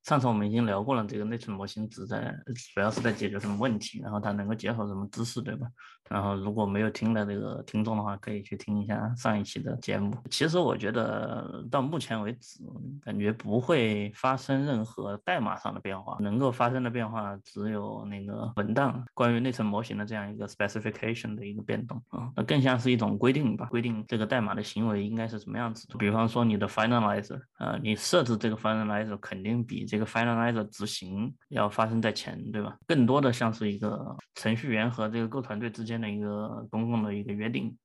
[0.04, 2.36] 上次我们已经聊过了，这个内存模型只在
[2.74, 5.66] 主要是在解决什么问题，然后它能够结合什么知识，对吧？
[6.10, 10.14] 然后如果没有听的这个听众的话，可以去听一下上一期的节目。
[10.30, 12.60] 其实我觉得到目前为止，
[13.02, 25.88] 感觉不会发生任何代码上的变化，能够发生的变化只有那个文档关于内存模型的这样一个 specification 的一个变动啊，那更像是一种规定吧，规定这个代码的行为应该是什么样子。
[25.98, 32.78] 比方说你的 finalizer，呃，你设置这个 finalizer 肯定比这个 finalizer 执行要发生在前，对吧？
[32.86, 35.94] 更多的像是一个程序员和这个 Go 团队之间。
[36.04, 37.78] 的一个公共的一个约定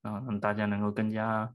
[0.00, 1.52] 啊，让大家能够更加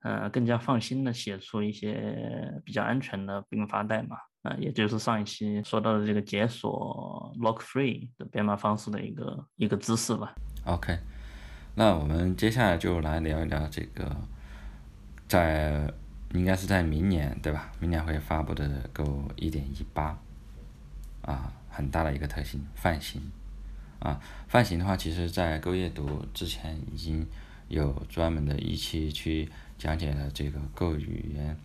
[0.00, 10.34] 呃更加放心的写出一些比较安全的并发代码啊，也就是上一期说到的这个解锁 lock free 的编码方式的一个一个姿势吧。
[10.64, 10.98] OK，
[11.76, 14.16] 那我们接下来就来聊一聊这个
[15.28, 15.92] 在
[16.32, 17.70] 应该是在明年对吧？
[17.78, 20.18] 明年会发布的 Go 一点一八
[21.22, 23.20] 啊，很大的一个特性泛型。
[23.98, 27.24] 啊，泛型的话，其实在 Go 阅读之前已经
[27.68, 31.56] 有专门的一期去讲解了这个 Go 语言，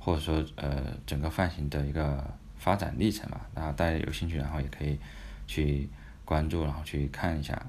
[0.00, 3.40] 或者说呃整个泛型的一个发展历程嘛。
[3.54, 4.98] 然后大家有兴趣，然后也可以
[5.46, 5.88] 去
[6.24, 7.64] 关注，然后去看一下。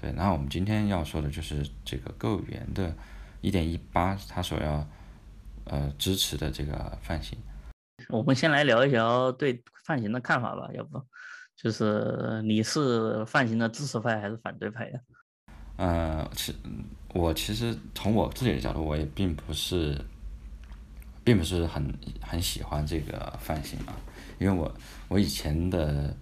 [0.00, 2.94] 对，然后我们今天要说的就是这个 Go 语言的
[3.42, 4.86] 1.18，它所要
[5.64, 7.38] 呃支持的这个范型。
[8.08, 11.00] 我们先来聊一聊对范型的看法吧，要不？
[11.56, 15.00] 就是你是范型的支持派还是反对派呀？
[15.76, 16.54] 呃，其
[17.12, 19.98] 我其实从我自己的角度，我也并不是，
[21.22, 23.92] 并不是很很喜欢这个范型啊，
[24.38, 24.74] 因为我
[25.08, 26.16] 我以前的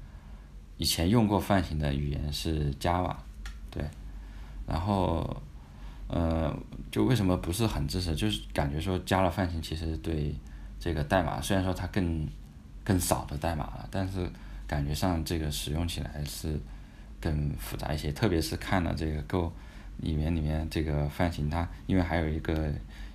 [0.77, 3.15] 以前用过范型的语言是 Java，
[3.71, 3.85] 对，
[4.67, 5.41] 然后
[6.09, 6.55] 呃，
[6.91, 8.15] 就为什么不是很支持？
[8.15, 10.35] 就是感觉说加了泛型，其实对
[10.81, 12.27] 这个代码虽然说它更
[12.85, 14.29] 更少的代码了，但是
[14.67, 16.59] 感觉上这个使用起来是。
[17.21, 19.53] 更复杂一些，特别是看了这个 Go
[19.97, 22.71] 里面里面这个泛型，它因为还有一个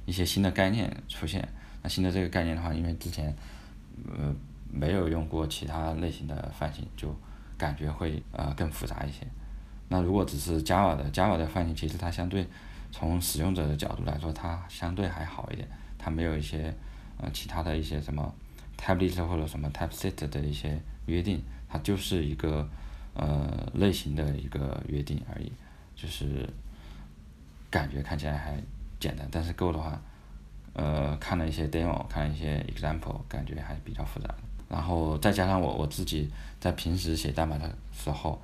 [0.05, 1.47] 一些新的概念出现。
[1.81, 3.33] 那新的这个概念的话，因为之前
[4.05, 4.35] 呃
[4.69, 7.15] 没有用过其他类型的泛型，就
[7.57, 9.25] 感觉会呃更复杂一些。
[9.87, 12.45] 那如果只是 Java 的 Java 的泛型，其实它相对
[12.93, 16.71] 从使用者的角度来说，它相对还好一点，它没有一些
[17.17, 18.33] 呃其他的一些什么
[18.77, 22.69] Tablet 或者什么 Typeset 的一些约定，它就是一个。
[23.15, 25.51] 呃，类型的一个约定而已，
[25.95, 26.49] 就是
[27.69, 28.59] 感觉看起来还
[28.99, 30.01] 简单，但是 Go 的话，
[30.73, 34.33] 呃，看了一些 demo，看了一些 example，感觉还比较复杂。
[34.67, 36.27] 然后再加上我我自己
[36.59, 38.41] 在平时写代码的时候，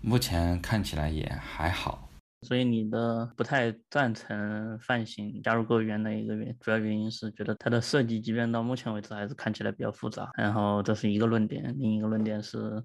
[0.00, 2.07] 目前看起来也还好。
[2.42, 10.30] 所以你的不太赞成泛型加入 Go 语言的一个原主要原因是觉得它的设计，即便到目前为止还是看起来比较复杂。
[10.36, 12.82] 然后这是一个论点，另一个论点是。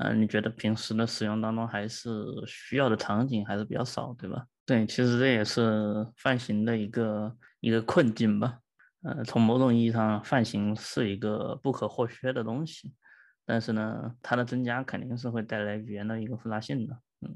[0.00, 2.08] 嗯，你觉得平时的使用当中还是
[2.46, 4.46] 需要的场景还是比较少，对吧？
[4.64, 8.60] 对，其实这也是泛型的一个一个困境吧。
[9.02, 12.94] 呃，从某种意义上，泛型是一个不可或缺的东西，
[13.44, 16.96] 但是呢，它的增加肯定是会带来语言的一个复杂性的。
[17.22, 17.34] 嗯，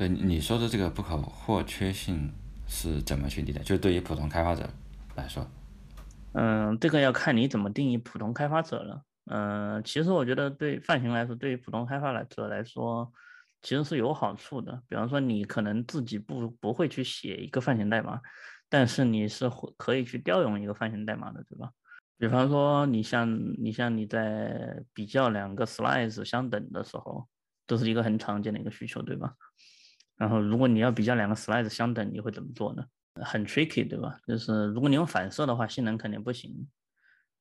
[0.00, 2.32] 对，你说的这个不可或缺性
[2.66, 3.58] 是怎么去理解？
[3.58, 4.66] 就对于普通开发者
[5.14, 5.46] 来说，
[6.32, 9.02] 嗯，这个要看你怎么定义普通开发者了。
[9.26, 13.12] 嗯，其实我觉得对泛型来说，对于普通开发者来说，
[13.60, 14.82] 其实是有好处的。
[14.88, 18.18] 比方说，你可能自己不不会去写一个泛型代码，
[18.70, 21.70] 但是你是会可以去调用一个泛型代码的，对吧？
[22.16, 27.28] 比方说，你像你像你在比较两个 slice 相等的时候，
[27.66, 29.34] 都是一个很常见的一个需求，对吧？
[30.20, 32.84] 然后，如果你要比较两个 slice 相等，你会怎么做呢？
[33.24, 34.18] 很 tricky，对吧？
[34.26, 36.68] 就是如果你用反射的话，性能肯定不行。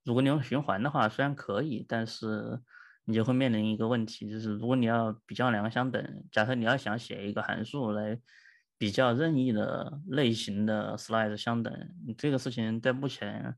[0.06, 2.58] 如果你用循环的话，虽然可以，但是
[3.04, 8.18] 你就会面临一个问题，就是如果你要比较两个相等，假设你要想写一个函数来
[8.78, 11.74] 比较任意的类型的 slice 相等，
[12.08, 13.54] 你这个事情在目前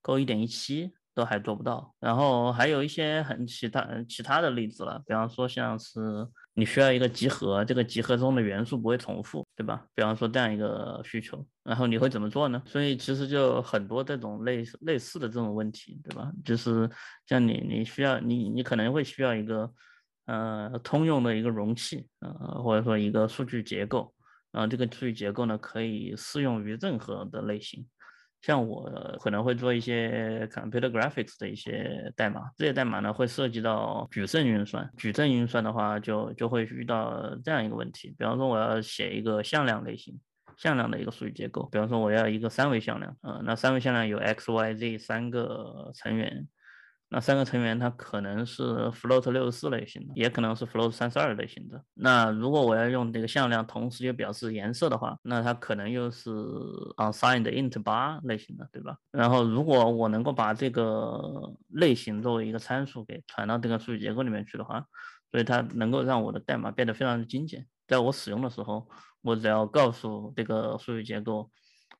[0.00, 0.94] Go 一点一七。
[1.14, 9.86] 都还做不到，然后还有一些很其他其他的例子了，比方说像是你需要一个集合，这个集合中的元素不会重复，对吧？
[9.94, 12.62] 比方说这样一个需求，然后你会怎么做呢？
[12.66, 16.30] 所以其实就很多这种类似类似的这种问题，对吧？
[16.44, 16.90] 就是
[17.26, 19.72] 像你你需要你你可能会需要一个
[20.26, 24.14] 呃通用的一个容器，呃或者说一个数据结构，
[24.50, 27.86] 然后这个数据结构呢可以适用于任何的类型。
[28.42, 34.90] 像我可能会做一些 computer graphics 的一些代码，这些代码呢会涉及到矩阵运算。
[34.98, 40.20] 矩阵运算的话，就就会遇到这样一个问题，比方说我要写一个向量类型，
[40.56, 46.46] 向量的一个数据结构，比方说我要一个三维向量，呃，那三维向量有 x、y、z 三个成员。
[47.14, 51.78] 那三个成员，它可能是 float 六十四类型的，也可能是 float 三十二类型的。
[51.92, 56.30] 那如果我要用这个向量同时又表示颜色的话，那它可能又是
[56.96, 58.96] unsigned int 八类型的，对吧？
[59.10, 61.20] 然后如果我能够把这个
[61.68, 64.82] 类型作为一个参数给传到这个数据结构里面去的话，
[65.30, 67.66] 所以它能够让我的代码变得非常的精简。
[67.86, 68.88] 在我使用的时候，
[69.20, 71.50] 我只要告诉这个数据结构。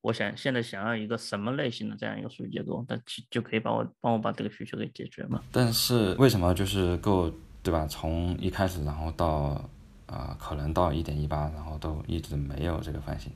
[0.02, 5.40] 我想现在想要一个什么类型的这样一个数据结构，那就就可以帮我帮我把这个需求给解决嘛。
[5.52, 7.86] 但是为什么就是够对吧？
[7.86, 9.64] 从一开始然后到
[10.06, 13.32] 啊可能到一点一八，然后都一直没有这个泛型，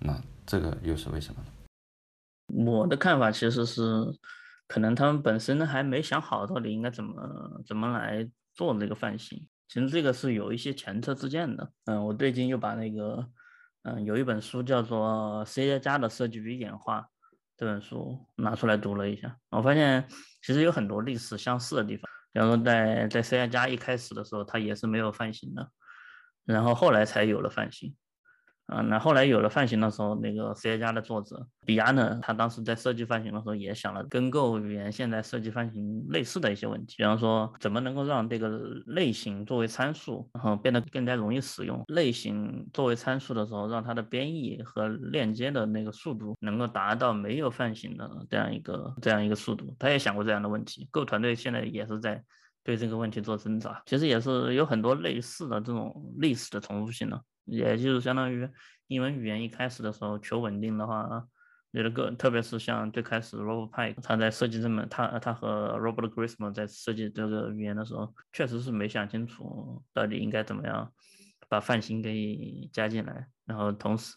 [0.00, 1.48] 那这个又是为什么呢？
[2.70, 3.82] 我的看法其实是，
[4.68, 9.46] 可能他们本身还没想好到底应该怎么怎么来做这个泛型。
[9.68, 11.72] 其实这个是有一些前车之鉴的。
[11.86, 13.26] 嗯，我最近又把那个。
[13.88, 17.02] 嗯，有一本书叫做《C 加加的设计与演化》，
[17.56, 20.04] 这本书拿出来读了一下，我发现
[20.42, 22.10] 其实有很多历史相似的地方。
[22.32, 25.70] 比方说，在在 C 加加一开始的时候，它也是没有泛型的，
[26.44, 27.94] 然后后来才有了泛型。
[28.66, 38.48] 啊，那后来有了泛型的时候，那个 C 加加的作者比亚呢，他当时在设计泛型的时候，也想了跟 Go 语言现在设计泛型类似的一些问题，比方说怎么能够让这个
[38.86, 41.80] 类型作为参数，然后变得更加容易使用。
[41.86, 49.76] 类型作为参数的时候，让它的编译和链接的那个速度能够达到没有泛型的这样一个这样一个速度。
[49.78, 52.20] 他也想过这样的问题，Go 团队现在也是在
[52.64, 53.80] 对这个问题做挣扎。
[53.86, 58.46] 其实也是有很多类似的这种历史的重复性的，也就是相当于
[58.88, 61.08] 英文语言一开始的时候求稳定的话，
[61.70, 70.92] 有的个特别是像最开始 Robert Pike 他在设计这么他他和 Robert Grisman 在设计这个语言的时候，确实是没想清楚到底应该怎么样
[71.48, 74.14] 把泛型给加进来，然后同时。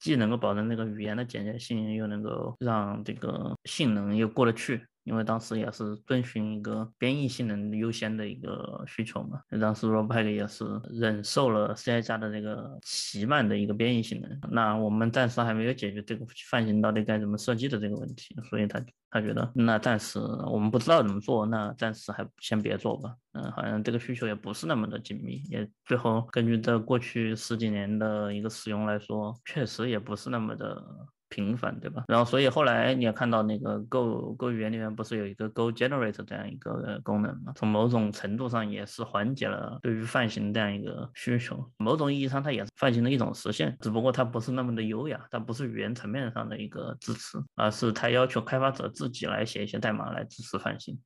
[0.00, 4.86] 既能够保证那个语言的简洁性，又能够让这个性能又过得去。
[5.04, 14.40] 因为当时也是遵循一个编译性能优先的一个需求嘛，那当时 Robpack 也是忍受了 C I 加的这个奇慢的一个编译性能。
[14.50, 20.18] 那我们暂时还没有解决这个泛型到底该怎么设计的这个问题，所以他他觉得那暂时
[20.50, 23.14] 我们不知道怎么做，那暂时还先别做吧。
[23.32, 30.82] 嗯，好像这个需求也不是那么的紧密，也最后根据这过去十几年的一个使用来说，确实也不是那么的。
[31.28, 32.04] 频繁对吧？
[32.08, 37.52] 然后所以后来你也看到那个 Go Go 语言里面不是有一个 Go Generate 这样一个功能吗？
[37.56, 41.68] 从某种程度上也是缓解了对于泛型这样一个需求。
[41.78, 50.96] 某种意义上它也是泛型的一种实现，只不过它不是那么的优雅，它不是语言层面上的一个支持，而是它要求开发者自己来写一些代码来支持泛型。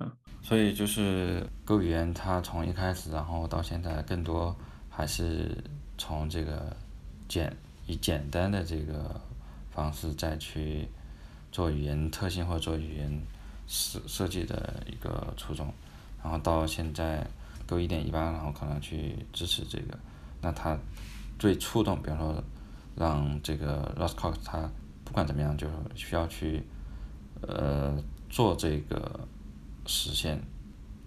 [0.00, 0.10] 嗯，
[0.40, 4.56] 所以就是 Go 语言它从一开始然后到现在更多
[4.88, 5.62] 还是
[5.98, 6.74] 从这个
[7.28, 7.54] 简
[7.86, 9.20] 以简单的这个。
[9.74, 10.88] 方式再去
[11.50, 13.20] 做语言特性或者做语言
[13.66, 15.72] 设设计的一个初衷，
[16.22, 17.26] 然后到现在
[17.66, 19.98] Go 一点一八，然后可能去支持这个，
[20.40, 20.78] 那它
[21.40, 22.44] 最触动，比方说
[22.94, 24.70] 让这个 Roscoe 它
[25.04, 26.62] 不管怎么样，就是需要去
[27.40, 29.26] 呃做这个
[29.86, 30.40] 实现。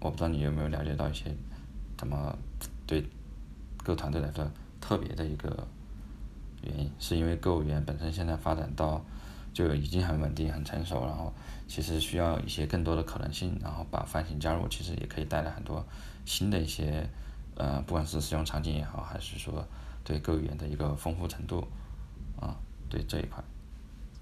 [0.00, 1.34] 我不知道你有没有了解到一些
[1.96, 2.36] 怎么
[2.86, 3.02] 对
[3.82, 4.46] Go 团队来说
[4.78, 5.66] 特别的一个。
[6.62, 9.04] 原因是因为购物语言本身现在发展到
[9.52, 11.32] 就已经很稳定、很成熟，然后
[11.66, 15.84] 其实需要一些更多的可能性，然后把泛型加入，其实也可以带来很多
[16.24, 17.08] 新的一些
[17.56, 19.66] 呃，不管是使用场景也好，还是说
[20.04, 21.66] 对购物语言的一个丰富程度
[22.40, 22.56] 啊，
[22.88, 23.42] 对这一块，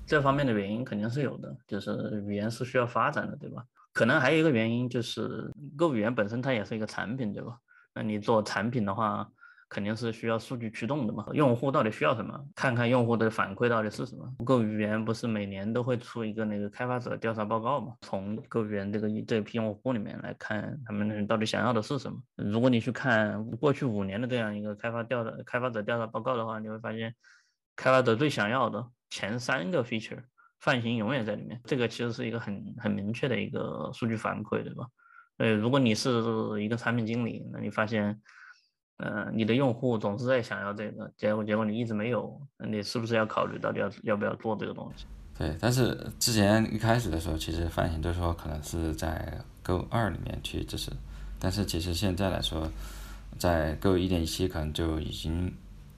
[0.06, 3.64] 这方面的原因肯定是有的，就是语言是需要发展的，对吧？
[3.92, 7.58] 可能还有一个原因就是购物语言本身它也是一个产品，对吧？
[7.94, 9.30] 那你做产品的话。
[9.68, 12.40] 肯定是需要数据驱动的嘛，用户到底需要什么？
[12.54, 14.24] 看看用户的反馈到底是什么。
[14.44, 17.94] Go 语言不是每年都会出一个那个开发者调查报告嘛？
[18.02, 22.16] 从 Go 语言这个这批用户里面来看，他们到底想要的是什么？
[22.36, 27.12] 如果你去看过去五年的这样一个开发调的开发者调查报告的话，你会发现，
[27.74, 30.22] 开发者最想要的前三个 feature
[30.60, 31.60] 泛型永远在里面。
[31.64, 34.86] 这个其实是一个很很明确的一个数据反馈，对吧？
[35.38, 36.08] 呃，如果你是
[36.62, 38.20] 一个产品经理，那你发现。
[38.98, 45.04] 嗯，你的用户总是在想要这个，结果结果你一直没有，你是不是要考虑到底要要不要做这个东西？
[45.38, 50.90] 对，但是之前一开始的时候，其实泛型都说可能是在 Go 二里面去支持，
[51.38, 52.66] 但是其实现在来说，
[53.38, 55.52] 在 Go 一点七可能就已经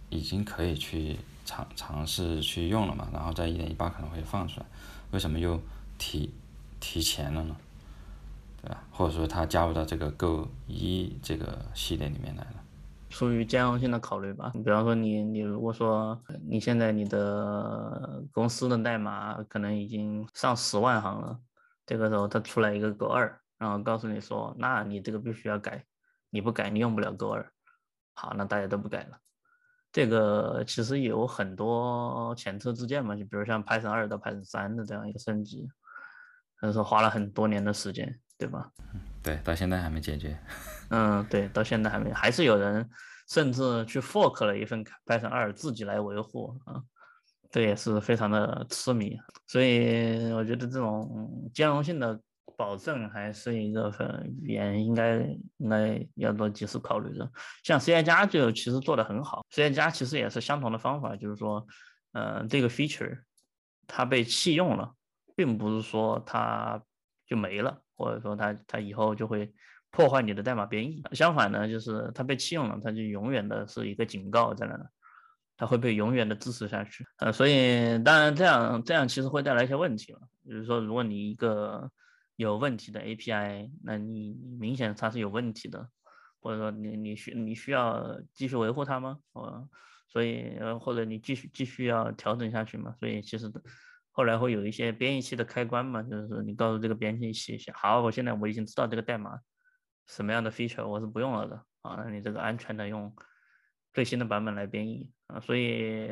[0.08, 4.66] 已经可以去尝尝试去用了嘛，然后在一点一八可能会放出来，
[5.12, 5.60] 为什么又
[5.98, 6.34] 提
[6.80, 7.56] 提前了呢？
[8.60, 8.82] 对吧？
[8.90, 12.57] 或者说它加入到这个 Go 一这个系列里面来了？
[13.10, 21.38] 出于兼容性的考虑吧，你比方说你你如果说你现在你的公司的代码可能已经上十万行了，
[21.86, 25.84] 这个时候它出来一个 Go 二，然后告诉你说，那你这个必须要改，
[26.30, 27.50] 你不改你用不了 Go 二，
[28.14, 29.18] 好，那大家都不改了。
[29.90, 35.66] 这个其实有很多前车之鉴嘛，就比如像 Python 二到 Python 三的这样一个升级，
[36.60, 38.70] 但是花了很多年的时间，对吧？
[39.22, 40.38] 对，到现在还没解决。
[40.90, 42.88] 嗯，对，到现在还没，还是有人
[43.28, 46.82] 甚至去 fork 了一份 Python 二自己来维护啊，
[47.50, 49.18] 这也是非常的痴迷。
[49.46, 52.18] 所以我觉得这种兼容性的
[52.56, 53.92] 保证还是一个
[54.42, 55.18] 语言应该
[55.58, 57.30] 应该要做及时考虑的。
[57.62, 61.66] 像 C I 加就其实做的很好，C I 加其实也是相同的方法，就是说，
[62.12, 63.20] 嗯，这个 feature
[63.86, 64.94] 它被弃用了，
[65.36, 66.82] 并不是说它
[67.26, 67.82] 就没了。
[67.96, 69.52] 或者说它它以后就会
[69.98, 74.84] 破坏你的代码编译，相反呢，就是它被弃用了，它就永远的是一个警告在那呢，
[75.56, 77.04] 它会被永远的支持下去。
[77.16, 81.90] 呃，所以当然这样这样其实会带来一些问题了，比如说如果你一个
[82.36, 85.88] 有问题的 API，那你明显它是有问题的，
[86.40, 89.18] 或者说你你需你需要继续维护它吗？
[89.32, 89.68] 呃，
[90.06, 92.94] 所以呃或者你继续继续要调整下去嘛？
[93.00, 93.50] 所以其实。
[94.10, 99.38] 后来会有一些编译器的开关嘛，就是你告诉这个编译器，好，我现在我已经知道这个代码
[100.08, 103.14] 什么样的 feature 我是不用了的啊，那你这个安全的用
[103.92, 106.08] 最新的版本来编译啊，所以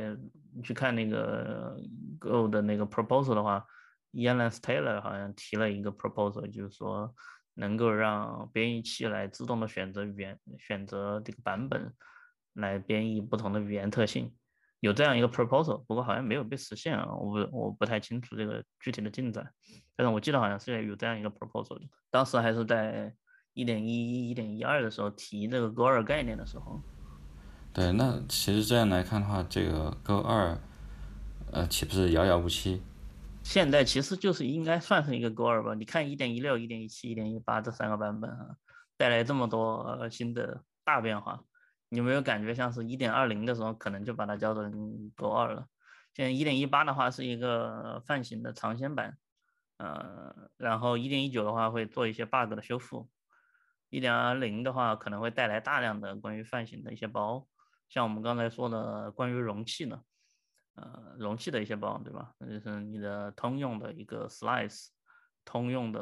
[0.55, 1.77] 你去看那个
[2.21, 3.67] Go 的那个 proposal 的话
[4.13, 7.15] ，Ian Taylor 好像提了一个 proposal，就是说
[7.55, 11.93] 能够让编译器来自动的选择语言、选择这个版本
[12.55, 14.35] 来编译不同的语言特性。
[14.81, 19.51] 有这样一个 proposal，不过好像没有被实现啊，我不我不太清楚这个具体的进展，
[19.97, 23.15] 但是我记得好像是有这样一个 proposal 的，当时还是在
[23.57, 26.83] 一点一一、一点一二的时候提这个 Go 二概念的时候。
[27.73, 30.59] 对，那其实这样来看的话，这个 Go 二，
[31.53, 32.83] 呃，岂不是遥遥无期？
[33.43, 35.73] 现在其实就是应该算是一个 Go 二吧？
[35.73, 38.57] 你看一点一六、一点一七、一点一八这三个版本啊，
[38.99, 41.41] 带来这么多新的大变化。
[41.89, 44.71] 你有没有感觉像是一点二零的时候，可能就把它叫做
[45.17, 45.67] Go 二了？
[46.13, 49.17] 现在一点一八的话是一个泛型的尝鲜版，
[49.79, 53.09] 呃，然后一点一九的话会做一些 bug 的修复，
[53.89, 57.47] 一点二零的话可能会带来大量的关于泛型的一些包，
[57.89, 60.01] 像我们刚才说的关于容器呢，
[60.75, 62.33] 呃，容器的一些包，对吧？
[62.39, 64.89] 那就是你的通用的一个 slice，
[65.45, 66.01] 通用的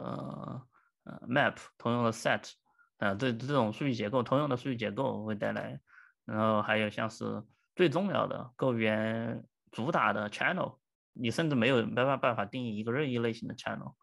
[1.04, 2.52] 呃 map，通用的 set。
[2.98, 5.78] 啊，这这种数据结构通用的数据结构会带来，
[6.24, 7.42] 然后还有像是
[7.74, 10.78] 最重要的构言主打的 channel，
[11.12, 13.94] 你甚至没有没法办法定义一个任意类型的 channel，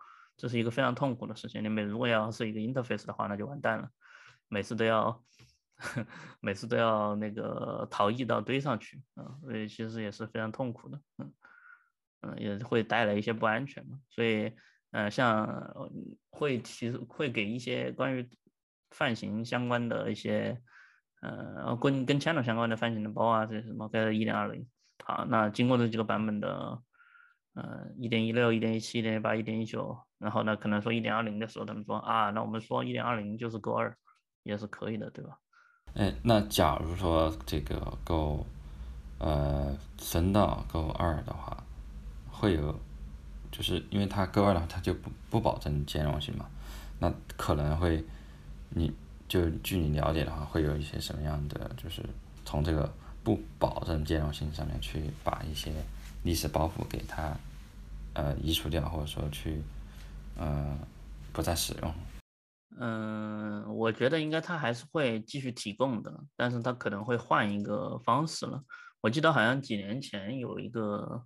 [0.41, 1.63] 这是一个非常痛苦的事情。
[1.63, 3.87] 你每如果要是一个 interface 的话，那就完蛋了，
[4.47, 5.23] 每次都要
[6.41, 11.33] 每次都要那个逃逸到堆上去啊，所以其实也是非常痛苦的，嗯
[12.21, 13.99] 嗯，也会带来一些不安全嘛。
[14.09, 14.51] 所以
[14.89, 15.47] 嗯，像
[16.31, 18.27] 会提会给一些关于
[18.89, 20.59] 泛型相关的一些，
[21.21, 24.67] 呃，跟跟 channel 相关的泛型的包啊，这些什么，该一点二零。
[25.05, 26.81] 好，那经过这几个版本的，
[27.53, 33.97] 呃，一点一六、一点一七、一点一八、一点一九，然后呢，可能说一点二零的时候，他们说啊，那我们说一点二零就是 Go 二，
[34.43, 35.37] 也是可以的，对吧？
[35.95, 38.45] 哎，那假如说这个 Go，
[39.17, 41.63] 呃，升到 Go 二的话，
[42.29, 42.79] 会有，
[43.51, 46.45] 就是因为它 Go 二的话，它就不不保证兼容性嘛，
[46.99, 48.05] 那可能会。
[48.73, 48.89] 你
[49.27, 52.01] 就据你了解的话，会有一些什么样的，就是
[52.45, 52.89] 从这个
[53.21, 55.73] 不保证兼容性上面去把一些
[56.23, 57.35] 历史包袱给它
[58.13, 59.61] 呃移除掉，或者说去
[60.37, 60.77] 呃
[61.33, 61.93] 不再使用。
[62.79, 68.63] 嗯，我觉得应该它还是会继续提供的，但是它可能会换一个方式了。
[69.01, 71.25] 我记得好像几年前有一个。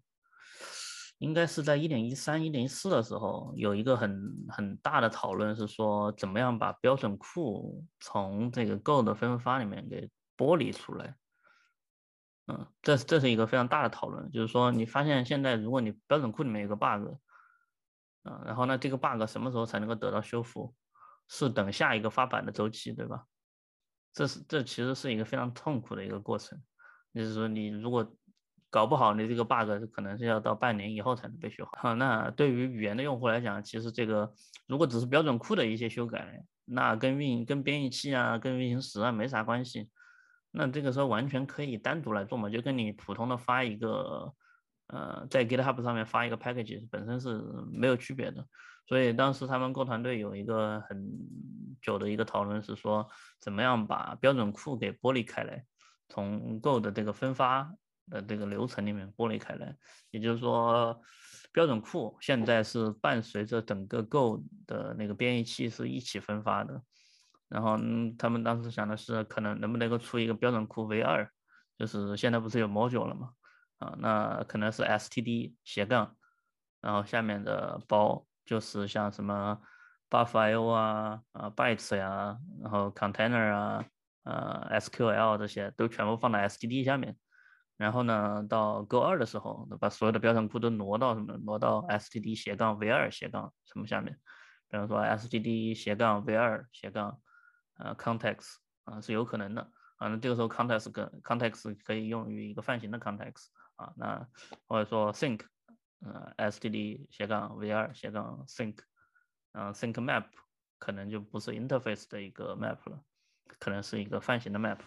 [1.19, 11.15] 应该是在一点一三、一点一四的时候，有一个很很大的讨论，是说怎么样把标准库从这个 Go 的分发里面给剥离出来。
[12.47, 17.15] 嗯，这这是一个非常大的讨论，就是说你发现现在如果你标准库里面有个 bug，
[18.25, 20.75] 啊，然后呢这个 bug 什么时候才能够得到修复？
[21.27, 23.23] 是等下一个发版的周期，对吧？
[24.13, 26.61] 这是这其实是一个非常痛苦的一个过程，
[27.13, 28.15] 就是说你如果
[28.69, 31.95] 搞不好你这个 bug 可能是要到半年以后才能被修好。
[31.95, 34.33] 那对于语言的用户来讲，其实这个
[34.67, 39.89] 如果只是标准库的一些修改，那跟运跟编译器啊、跟运行时啊没啥关系。
[40.51, 44.33] 那这个时候完全可以单独来做嘛，就跟你普通的发一个
[44.87, 48.45] 呃在 GitHub 上面发一个 package 本身是没有区别的。
[48.87, 51.09] 所以当时他们 Go 团队有一个很
[51.81, 53.09] 久的一个讨论是说，
[53.39, 55.65] 怎么样把标准库给剥离开来，
[56.09, 57.73] 从 Go 的这个分发。
[58.07, 59.75] 的这个流程里面剥离开来，
[60.11, 61.01] 也就是说，
[61.51, 66.79] 标准库现在是伴随着整个 Go 的那个编译器是一起分发的。
[67.49, 71.27] 然后嗯他们当时想的是，可能能不能够出一个标准库 v 二，
[71.79, 73.31] 就是现在不是有 module 了吗？
[73.77, 76.15] 啊，那可能是 std 斜杠，
[76.81, 79.59] 然后下面的包就是像什么
[80.09, 83.85] buffer.io 啊、啊 bytes 呀，然后 container 啊、
[84.23, 87.17] 呃 SQL 这些都全部放在 std 下面。
[87.77, 91.35] 然后呢，到 Go 二的时候，把所有的标准库都挪到什么？
[91.39, 94.17] 挪到 std 斜杠 v 二斜杠什么下面？
[94.69, 97.19] 比方说 std 斜杠 v 二斜杠
[97.77, 98.55] 呃 context
[98.85, 99.69] 啊是有可能的。
[99.97, 103.93] 啊，那这个时候 context 跟 context 可以用于一个泛型的 context 啊。
[103.97, 104.27] 那
[104.67, 105.41] 或者说 think
[106.01, 108.77] 呃 std 斜杠 vr 斜杠 think
[109.53, 110.25] 嗯 think map
[110.79, 113.03] 可能就不是 interface 的一个 map 了，
[113.59, 114.79] 可能是一个泛型的 map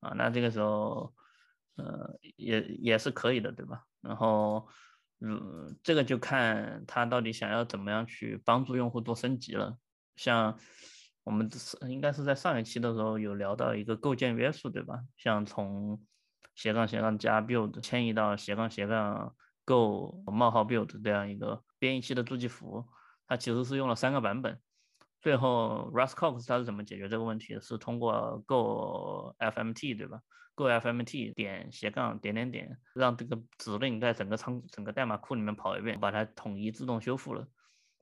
[0.00, 0.12] 啊。
[0.16, 1.14] 那这个时候。
[1.76, 3.82] 呃，也也是可以的，对吧？
[4.02, 4.68] 然后，
[5.20, 9.78] 嗯，这个就看他到底想要怎么样去帮助用户做升级了。
[10.16, 10.60] 像
[11.24, 15.00] 我们是应该是在上一期的时候有聊到一个构建约束，对吧？
[15.16, 15.98] 像从
[16.54, 19.34] 斜杠斜杠加 build 迁移到斜杠斜杠
[19.64, 22.86] go 冒号 build 这样一个编译器的助记符，
[23.26, 24.60] 它其实是用了三个版本。
[25.20, 27.58] 最后，Rustcox 它是怎么解决这个问题？
[27.60, 30.20] 是通过 Go FMT 对吧
[30.56, 37.46] ？Go FMT 点斜杠点点点，让这个指令在整个仓整个代码库里面跑一遍，把它统一自动修复了。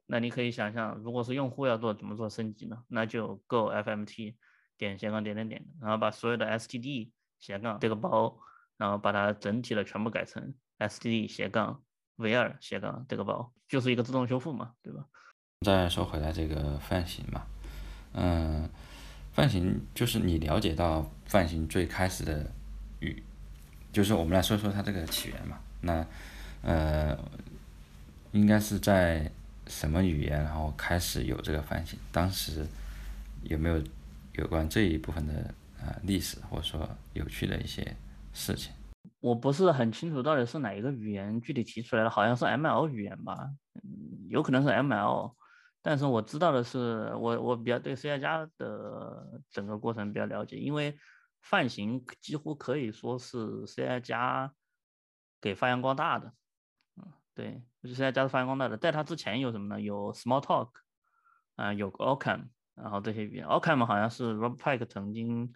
[0.06, 2.82] 那你可以想象，如果是用户要做怎么做升级呢？
[2.88, 4.34] 那就 go fmt
[4.78, 7.10] 点斜杠点点点，然后把所有的 std
[7.40, 8.38] 斜杠这个包，
[8.76, 11.82] 然后把它整体的全部改成 std 斜杠
[12.18, 15.04] v2 斜杠这个包，就是一个自动修复嘛，对吧？
[15.62, 17.42] 再说回来这个泛型嘛，
[18.12, 18.70] 嗯，
[19.32, 22.48] 泛型就是你了解到泛型最开始的
[23.00, 23.22] 语，
[23.92, 25.58] 就是我们来说说它这个起源嘛。
[25.80, 26.06] 那
[26.62, 27.18] 呃，
[28.30, 29.30] 应该是在。
[29.66, 31.96] 什么语言，然后开始有这个泛型？
[32.10, 32.66] 当时
[33.44, 33.80] 有没有
[34.32, 37.96] 有关这一部分的啊历史，或者说有趣的一些
[38.32, 38.72] 事情？
[39.20, 45.34] 我不是很清楚到底是哪一个语言具体提出来的，好像是 ML 语言吧，嗯，有可能是 ML。
[45.82, 50.98] 但是我知道的是，我我比较对 C 加的整个过程比较了解，因为
[51.40, 54.52] 泛型几乎可以说是 C 加
[55.40, 56.32] 给发扬光大的。
[57.34, 59.80] 对，我就现在加入发扬光大的，在它之前有什么呢？
[59.80, 60.70] 有 Smalltalk，
[61.56, 65.50] 啊，有 Ocam，然后这些语言，Ocam 好像是 Rob Pike 曾经，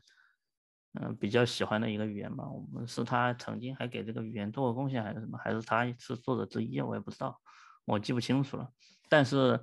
[1.00, 2.48] 嗯，比较喜欢的一个语言吧。
[2.48, 5.36] 我们是他曾经还给这个语言做过贡献，还是什么？
[5.38, 6.80] 还是他是作者之一？
[6.80, 7.40] 我也不知道，
[7.84, 8.68] 我记不清楚了。
[9.08, 9.60] 但是，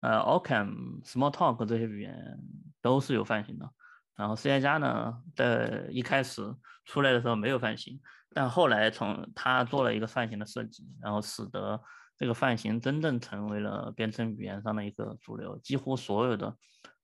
[0.00, 2.38] 呃，Ocam、Smalltalk 这些语言
[2.82, 3.70] 都是有泛型的。
[4.14, 6.42] 然后 C 加呢，在一开始
[6.84, 8.00] 出来的时候没有泛型。
[8.32, 11.80] 但后来从他做了一个泛型的设计，然后使得
[12.16, 15.58] 这个泛型真正成为了编程语言上的一个主流。
[15.58, 16.56] 几乎所有的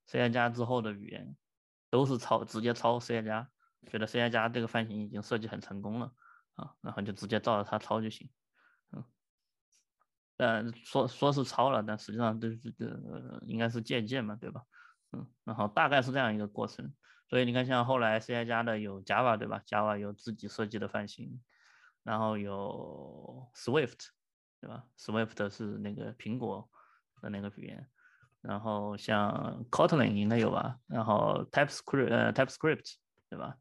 [0.07, 1.35] C 加之后的语言
[1.89, 3.49] 都是抄，直接抄 C 加，
[3.89, 6.13] 觉得 C 加这个泛型已经设计很成功了
[6.55, 8.31] 啊，然后就直接照着它抄就行。
[8.93, 9.05] 嗯，
[10.37, 14.63] 呃，说说是抄了，但实际上都是这个应该是借鉴嘛，对吧？
[15.13, 16.93] 嗯，然后大概是这样一个过程。
[17.29, 21.41] 所以你看，像后来 C 加的有 Java 对吧？Java 有自己设计的泛型，
[22.03, 24.09] 然后有 Swift
[24.61, 26.69] 对吧？Swift 是那个苹果
[27.23, 27.89] 的那个语言，
[28.41, 30.81] 然后像 Kotlin 应该有吧？
[30.89, 32.95] 然后 TypeScript 呃 TypeScript
[33.29, 33.57] 对吧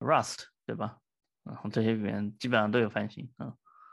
[0.00, 0.96] ？Rust 对吧？
[1.44, 3.52] 然后这些语言基本上都有泛型嗯。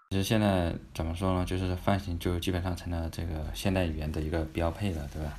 [0.09, 1.45] 其实现在怎么说呢？
[1.45, 5.37] 就是泛型就基本上成了这个现代语言的一个标配了，对吧？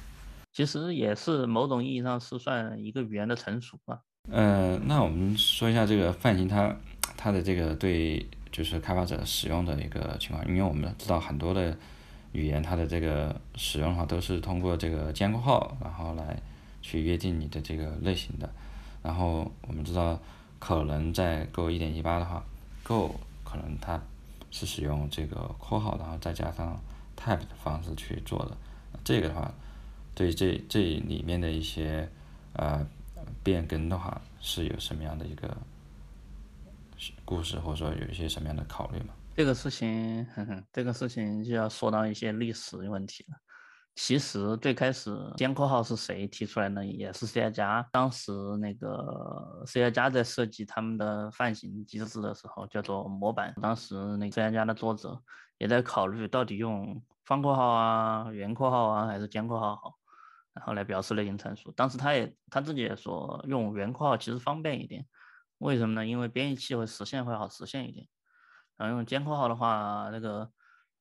[0.53, 4.01] 其实也是某种意义上是算一个语言的成熟吧。
[4.31, 6.77] 呃，那我们说一下这个泛型它
[7.17, 11.75] 它的这个对就是开发者使用的一个情况，因为我们知道很多的
[12.33, 16.37] 语言它的这个使用的话都是通过这个间括号然后来
[16.83, 18.51] 去约定你的这个类型的。
[19.03, 20.21] 然后我们知道
[20.59, 22.45] 可能在 Go 一点一八的话
[22.83, 24.01] ，Go 可能它
[24.51, 26.81] 是使用这个括号然后再加上
[27.17, 28.57] type 的方式去做的，
[29.05, 29.53] 这个的话。
[30.15, 32.11] 对这这里面的一些
[32.55, 32.85] 呃
[33.45, 35.57] 变更的话，是有什么样的一个
[37.25, 39.15] 故事，或者说有一些什么样的考虑吗？
[39.37, 43.37] 这个事情，呵呵，这个事情就要说到一些历史问题了。
[44.01, 46.87] 其实最开始尖括号是谁提出来呢？
[46.87, 47.85] 也是 C 加。
[47.91, 48.31] 当时
[48.61, 53.53] 那个 C 加在设计他们的泛型机制的时候，叫做模板。
[53.61, 55.21] 当时那个 C 加的作者
[55.59, 59.95] 也在考虑，到底用方括号啊、圆括号啊，还是尖括号好。
[60.55, 65.05] 然后来表示类型参数，当时他也他自己也说用圆括号其实方便一点，
[65.59, 66.07] 为什么呢？
[66.07, 68.07] 因为编译器会实现会好实现一点，
[68.77, 70.49] 然后用尖括号的话，那个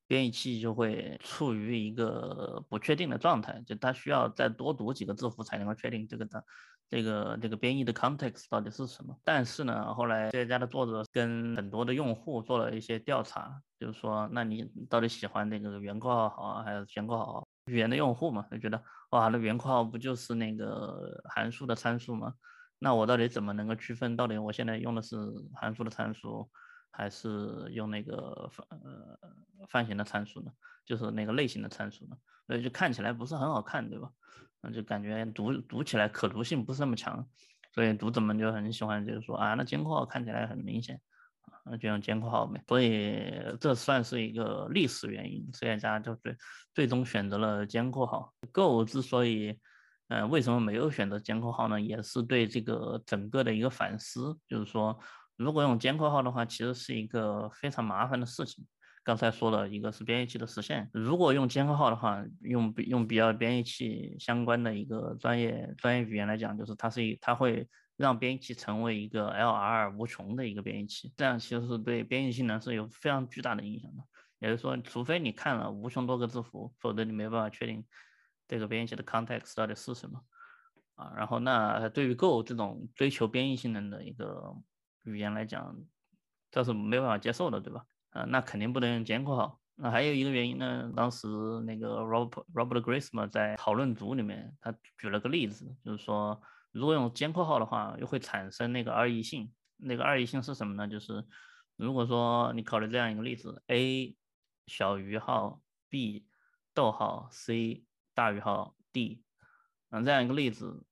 [0.08, 6.43] 编译器就会处于一个不确定的状态，就它需要再多读几个字符才能够确定这个的
[6.89, 9.16] 这个这个编译的 context 到底是什么。
[9.24, 17.47] 但是呢，后来这家的作者跟很多的用户做了一些调查，就是说，那你到底喜欢那个圆括号好还是间括号好？
[17.66, 22.34] 语言的用户嘛，就觉得哇，那圆括号不就是那个函数的参数吗？
[22.80, 25.18] 那我到底怎么能够区分到底我现在用的是
[25.53, 26.49] 函数的参数，
[26.98, 29.20] 还是用那个范呃
[29.70, 30.52] 范型的参数呢？
[30.84, 32.18] 就是那个类型的参数呢？
[32.48, 34.10] 所以就看起来不是很好看，对吧？
[34.62, 37.24] 那就感觉读读起来可读性不是那么强，
[37.72, 41.00] 所以读者们就很喜欢，就是说啊，那监括号看起来很明显。
[41.70, 43.30] 那就用监括号呗，所以
[43.60, 46.38] 这算是一个历史原因所以大家就最
[46.74, 48.34] 最终选择了监括号。
[48.54, 49.60] Go 之所以，
[50.08, 51.80] 呃，为什么没有选择监括号呢？
[51.80, 54.98] 也是对这个整个的一个反思，就是说，
[55.38, 58.65] 如果用尖括号的话，其实是一个非常麻烦的事情。
[59.03, 67.69] 刚才说了一个是编译器的实现，如果用尖括号的话，用用比较编译器相关的一个专业专业语言来讲，就是它是一它会。
[67.97, 74.03] 让编译器成为一个 LR 无穷的一个编译器，这样其实是对编译性能是有非常巨大的影响的。
[74.38, 77.83] 也就是说，除非你看了无穷多个字符，否则你没办法确定
[78.47, 80.21] 这个编译器的 context 到底是什么
[80.93, 81.11] 啊。
[81.17, 84.53] 然后，那对于 Go 这种追求编译性能的一个
[85.08, 85.76] 语言来讲，
[86.51, 87.86] 这是没办法接受的，对吧？
[88.10, 91.28] 啊，那肯定不能用间括号那还有一个原因呢，当时
[91.66, 96.41] 那个 Robert Robert Grace 嘛，在讨论组里面，他举了个例子，就是说，
[96.72, 99.51] 如果用尖括号的话，又会产生那个二异性。
[99.80, 100.88] 那个二异性是什么呢？
[100.88, 101.24] 就是
[101.76, 104.18] 如果说你考虑这样一个例子，a
[104.66, 106.26] 小于号 b
[106.74, 107.86] 逗号 c
[108.16, 109.24] 大于号 d，
[109.89, 110.84] 那，这样一个例子，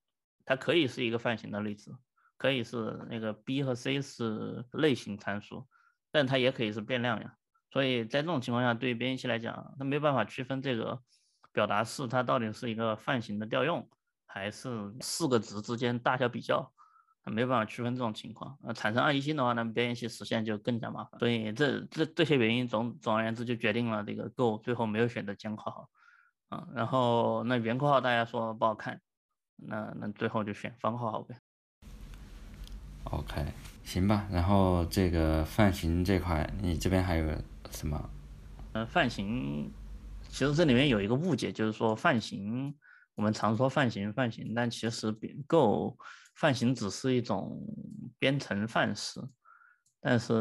[0.46, 1.98] 它可以是一个泛型的例子，
[2.38, 5.68] 可以是那个 b 和 c 是类型参数，
[6.12, 7.36] 但它也可以是变量呀。
[7.72, 11.02] 所以在这种情况下，对于编译器来讲，它没办法区分这个
[11.52, 13.90] 表达式它到底是一个泛型的调用，
[14.26, 16.72] 还是四个值之间大小比较，
[17.24, 18.58] 它没办法区分这种情况。
[18.64, 21.20] 呃，产生二异性的话呢，编译器实现就更加麻烦。
[21.20, 25.90] 所以这这这些原因总总而言之就决定了这个 Go 最后没有选择尖括号，
[26.50, 29.02] 啊，然后那圆括号大家说不好看，
[29.58, 31.36] 那那最后就选方括号呗。
[33.12, 33.46] OK，
[33.84, 34.28] 行吧。
[34.32, 37.28] 然后这个泛型这块，你这边还有？
[37.72, 38.10] 什么？
[38.72, 39.70] 呃，泛型，
[40.30, 42.74] 其实这里面有一个误解，就是说泛型，
[43.16, 45.12] 我们常说泛型，泛型，但其实
[45.48, 45.98] Go
[46.36, 47.60] 泛型只是一种
[48.18, 49.20] 编程范式，
[50.00, 50.34] 但是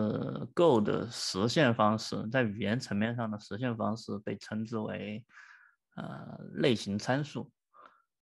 [0.54, 5.24] Go 的实现方式，在语言层面上的实现方式被称之为
[5.96, 7.50] 呃类型参数。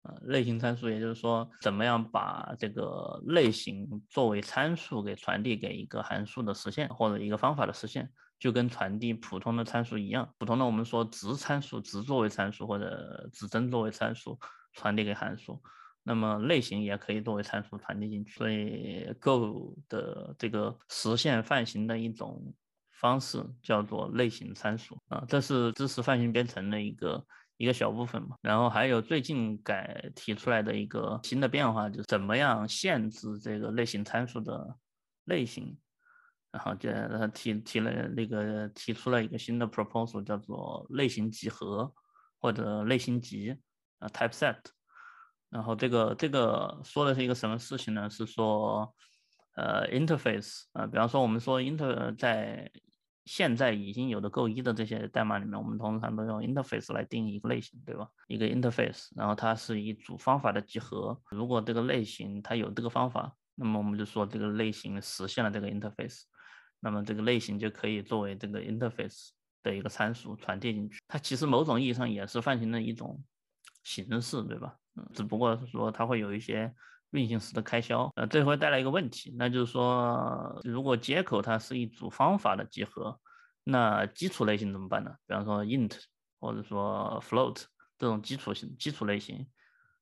[0.02, 10.34] 呃，类型参数，也就是说，怎么样把这个类型作为参数给传递给一个函数的实现，或者一个方法的实现，就跟传递普通的参数一样。
[10.38, 14.38] 普通的我们说值参数，值作为参数，或者指针作为参数
[14.72, 15.60] 传递给函数，
[16.02, 18.32] 那么类型也可以作为参数传递进去。
[18.32, 22.54] 所以，Go 的这个实现泛型的一种
[22.90, 27.22] 方式叫做类型参数啊，这是支持泛型编程的一个。
[27.60, 34.74] 一个小部分嘛，然后还有最近改提出来的一个新的变化，就是怎么样限制这个类型参数的
[35.26, 35.76] 类型，
[36.50, 41.92] 然后就他提提了那个提出了一个新的 proposal，叫做类型集合
[42.38, 43.54] 或者类型集
[43.98, 44.56] 啊 type set，
[45.50, 48.08] 然后这个这个说的是一个什么事情呢？
[48.08, 48.90] 是说
[49.56, 52.72] 呃 interface 啊，比方说我们说 inter 在
[53.30, 58.08] 现在已经有的 Go 一的这些代码里面，我们通常都用 interface 来定义一个类型，对吧？
[58.26, 61.16] 一个 interface，然后它是一组方法的集合。
[61.30, 66.22] 如果这个类型它有这个方法，那么我们就说这个类型实现了这个 interface，
[66.80, 69.28] 那么这个类型就可以作为这个 interface
[69.62, 71.00] 的一个参数传递进去。
[71.06, 73.22] 它其实某种意义上也是泛型的一种
[73.84, 74.76] 形式，对吧？
[74.96, 76.74] 嗯，只不过是说它会有一些。
[77.10, 83.18] 运行时的开销，呃，这会带来一个问题，那就是说，如果接口它是一组方法的集合，
[83.64, 85.10] 那基础类型怎么办呢？
[85.26, 85.96] 比方说 int
[86.38, 87.64] 或者说 float
[87.98, 89.46] 这种基础型基础类型。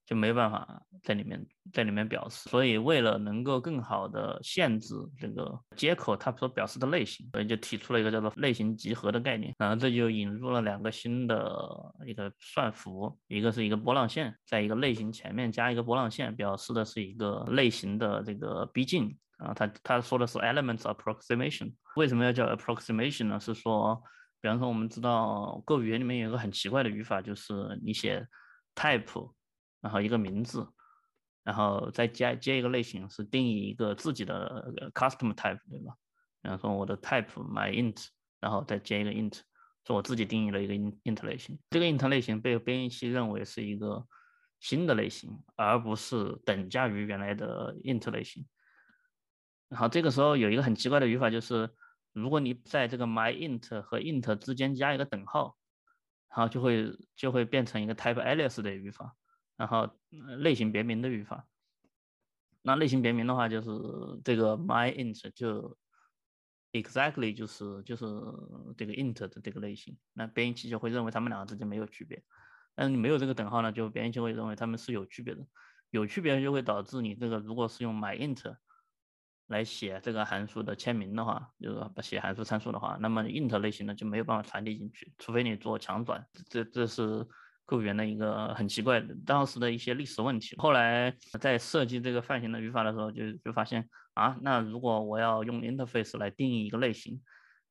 [0.08, 9.54] 就没办法在里面在里面表示，所以为了能够更好的限制这个接口它所表示的类型，所以就提出了一个叫做类型集合的概念。
[9.58, 11.38] 然后这就引入了两个新的
[12.06, 19.14] 一个算符，一个是一个波浪线，在一个类型前面加一个波浪线，表示的是一个类型的这个逼近。
[19.36, 21.70] 啊，他他说的是 elements approximation。
[21.96, 23.38] 为什么要叫 approximation 呢？
[23.38, 24.02] 是说，
[24.40, 28.26] 比方说我们知道 Go 语言里面有一个很奇怪的语法，就是你写
[28.74, 29.34] type。
[29.80, 30.66] 然后一个名字，
[31.44, 35.94] 然后再加接一个类型，是定义一个自己的 custom type，对吧？
[36.42, 38.06] 比方说我的 type my int，
[38.40, 39.40] 然后再接一个 int，
[39.86, 41.58] 是我自己定义了一个 int 类型。
[41.70, 44.06] 这个 int 类型被编译器认为是一个
[44.60, 48.46] 新的类型，而不是等价于原来的 int 类型。
[49.68, 51.68] 然后这个时候有一个很奇怪的语法，就是
[52.12, 55.56] 如果你在这个 my int 和 int 之间加一个等号，
[56.28, 59.14] 然后就会就会变成一个 type alias 的语法。
[59.58, 59.90] 然后
[60.38, 61.48] 类型别名的语法，
[62.62, 63.68] 那类型别名的话，就是
[64.24, 65.76] 这个 my int 就
[66.70, 68.04] exactly 就是就是
[68.76, 72.22] 这个 int 的这个类型，那编译器就会认为它们两个之间没有区别。
[72.76, 75.44] 但是你没有这个等号呢，就编译器会认为它们是有区别的。
[75.90, 78.56] 有区别就会导致你这个如果是用 my int
[79.48, 86.24] 来写这个函数的签名的话，就是把写函数参数的话，那么 int 类型的就没有办法传递进去，除非你做强转。
[86.48, 87.26] 这这是。
[87.68, 97.22] 构语的一个很奇怪的当时的一些历史问题，后来在设计这个泛型的语法的时候，就就发现啊，那如果我要用 interface 来定义一个类型，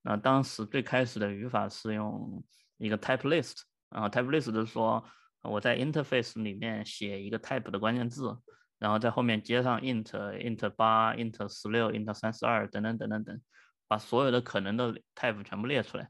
[0.03, 2.43] 那当时最开始的语法是用
[2.77, 5.03] 一个 type list，啊，type list 就是说
[5.41, 8.37] 我在 interface 里面写一个 type 的关键字，
[8.77, 13.41] 然后在后面接上 int int 八 int 十六 int 三十二等等等等等，
[13.87, 16.07] 把所有的可能的 type 全部列出来，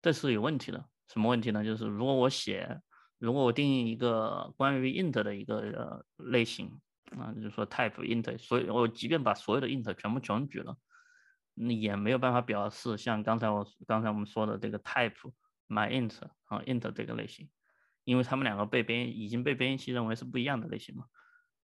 [0.00, 0.86] 这是有问题的。
[1.08, 1.64] 什么问题呢？
[1.64, 2.80] 就是如果我写，
[3.18, 6.80] 如果我定义一个关于 int 的一个呃类型
[7.18, 10.76] 啊，就是说 type int，所以我即便把所有的 int 全部穷举了，
[11.54, 15.14] 那也没有办法表示像刚才我刚才我们说的这个 type
[15.68, 17.48] myInt 啊 int 这个类型，
[18.04, 21.04] 因为他们两个被编已经被编译器认为是不一样的类型嘛。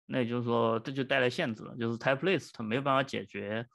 [0.06, 3.66] 那也就是说，这就带来限制了，就是 typelist 没有办法解决，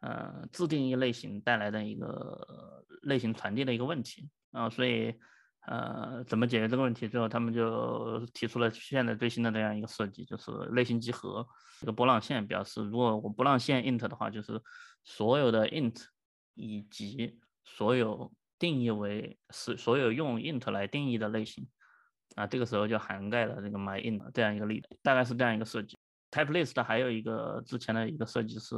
[0.00, 5.14] 呃，自定义类型带来的一个类型传递的一个问题啊，所以，
[5.66, 7.06] 呃，怎么解决这个问题？
[7.06, 11.46] 最后他们就提出了现在最新的这样一个设计，就是类型集合
[11.78, 14.60] 这个波浪线，表示如果我波浪线 int 的话，就是
[15.04, 16.02] 所有的 int
[16.54, 21.68] 以及所有定义为是所有用 int 来定义的类型。
[22.34, 25.96] 啊，这个时候就涵盖了这个 myInt 这样一个例子，大概是这样一个设计。
[26.30, 28.76] TypeList 还有一个之前的一个设计是，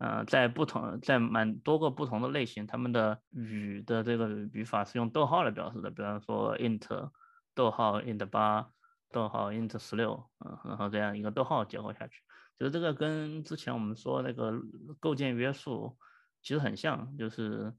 [0.00, 7.10] 呃，在不同在蛮多个不同的类型，他们的语的这个语法是用逗号来表示的，比方说 int
[7.54, 8.68] 逗号 int 八
[9.12, 12.22] 逗号 int 十六，嗯，然后这样一个逗号结合下去，
[12.58, 14.52] 就是这个跟之前我们说那个
[14.98, 15.96] 构建约束
[16.42, 17.72] 其实很像，就是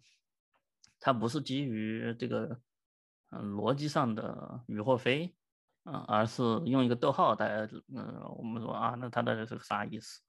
[1.00, 2.62] 它不是基于这个。
[3.34, 5.34] 嗯，逻辑上的与或非，
[5.86, 7.66] 嗯，而是用一个逗号，大家，
[7.96, 10.20] 嗯，我们说啊，那它到底是个啥意思？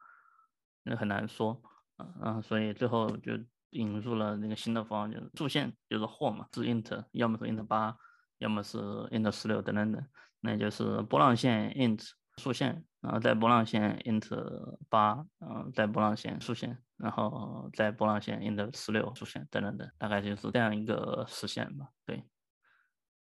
[0.85, 1.61] 那很难说，
[1.99, 3.33] 嗯，所以最后就
[3.71, 7.97] 引入了那个新的方案，就是竖线，就是或嘛，是 int，要么是 int 八，
[8.39, 10.05] 要么是 int 十六等等等，
[10.41, 12.03] 那就是波浪线 int
[12.37, 22.25] 竖线，然后在波浪线 int 八，嗯，在波浪线竖线，然后在波浪线 int 十六竖线等等等，大概就是这样一个实现吧，对。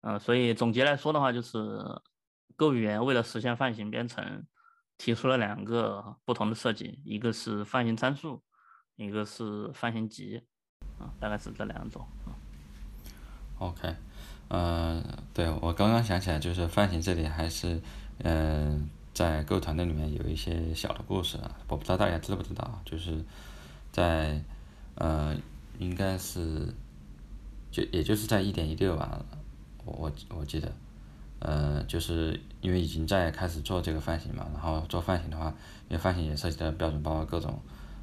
[0.05, 1.57] 嗯，所以总结来说的话，就是
[2.57, 4.45] ，Go 语言为了实现泛型编程，
[4.97, 8.41] 提出了两个不同的设计，一个是泛型参数，
[8.95, 10.41] 一个是泛型集，
[10.99, 12.05] 啊，大概是这两种。
[13.59, 13.95] OK，
[14.49, 17.81] 嗯，对我刚刚想起来，就是泛型这里还是，
[18.19, 21.37] 嗯，在 Go 团队里面有一些小的故事，
[21.67, 23.23] 我不知道大家知不知道，就是
[23.91, 24.43] 在，
[24.95, 25.35] 呃，
[25.79, 26.73] 应该是，
[27.71, 29.23] 就也就是在一点一六吧。
[29.85, 30.71] 我我我记得，
[31.45, 35.47] 呃，就是因为已经在开始做这个泛型嘛，然后做泛型的话，
[35.89, 37.59] 因为泛型也涉及到标准包各种，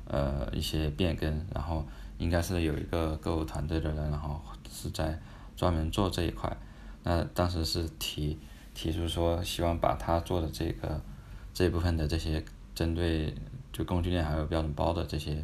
[0.07, 1.82] 呃，一些变更，然后
[2.18, 4.38] 应该是有一个购物团队的人，然后
[4.70, 5.18] 是在
[5.57, 6.55] 专门做这一块，
[7.03, 8.38] 那当时是提
[8.74, 11.01] 提出说希望把他做的这个
[11.55, 13.34] 这一部分的这些针对
[13.72, 15.43] 就工具链还有标准包的这些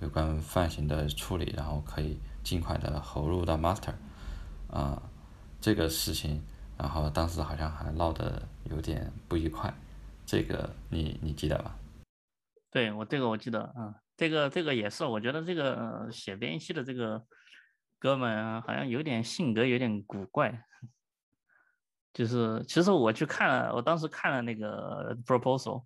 [0.00, 3.94] 有关泛型的处理，然后可以尽快的投入到 master，
[4.70, 5.00] 啊。
[5.64, 6.42] 这个事情，
[6.78, 9.72] 然后当时好像还闹得有点不愉快，
[10.26, 11.76] 这个你你记得吧？
[12.70, 17.22] 对我这个我记得啊，这个这个也是，我觉得这个写编译器的这个
[17.98, 20.64] 哥们，好像有点性格有点古怪，
[22.12, 25.84] 就是其实我去看了，我当时看了那个 proposal，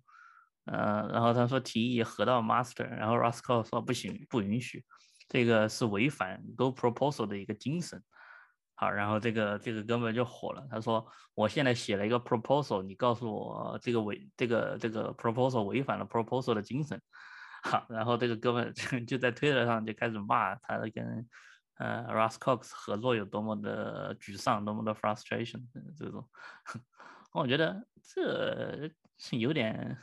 [0.65, 4.83] 呃，然后他说提议合到 master，然后 Roscoe 说不行，不允许，
[5.27, 8.01] 这个是违反 Go proposal 的一个精神。
[8.79, 11.03] 好，然后这个这个哥们就火了，他说
[11.33, 17.01] ：“我现在写了一个 proposal，你告诉我这个违这个这个 proposal 违反了 proposal 的精神。”
[17.63, 18.71] 好，然后这个哥们
[19.07, 21.27] 就在推特上就开始骂他跟
[21.79, 25.63] 呃 Russ Cox 合作有多么的沮丧，多么的 frustration
[25.97, 26.23] 这种。
[27.33, 28.91] 我觉得这
[29.31, 29.97] 有点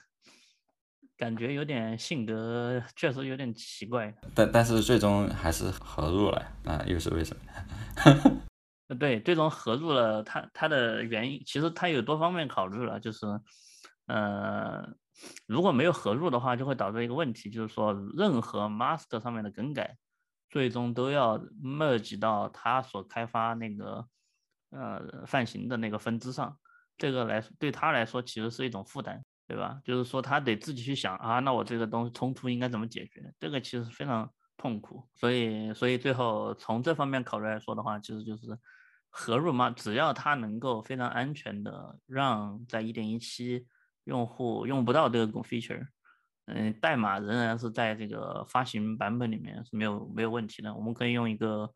[1.16, 4.12] 感觉，有点性格确实有点奇怪。
[4.34, 8.40] 但但是最终还是合入了，那又是为什么呢？
[8.88, 13.26] 呃，对，最终合入了，他他的原因其实他有多方面考虑了，就是，
[14.06, 14.86] 呃，
[15.46, 19.96] 如果没有合入的话，就会导致一个问题，就是说任何 master 上面的更改，
[20.50, 24.06] 最终都要 merge 到他所开发那个
[24.70, 26.54] 呃泛型的那个分支上，
[26.98, 29.80] 这个来对他来说其实是一种负担，对吧？
[29.82, 33.32] 就是说他得自己去想啊，那我这个东西冲突应该怎么解决？
[33.40, 34.30] 这个其实非常。
[34.56, 38.58] 痛苦，所以所以最后从这方面考虑来说的话，其实就是
[39.10, 43.66] 合入嘛，只要它能够非常安全的让在一点一七
[44.04, 45.86] 用户用不到这个 feature，
[46.46, 50.74] 嗯，代码仍然是在这个发行版本里面是没有没有问题的。
[50.74, 51.70] 我们可以用一个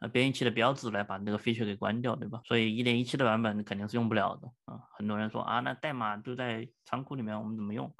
[0.00, 2.40] 呃编译器的标志来把这个 feature 给关掉，对吧？
[2.44, 4.80] 所以一点一七的版本肯定是用不了的啊。
[4.96, 7.94] 很多人说啊，那代码都在仓库里面，我们怎么用？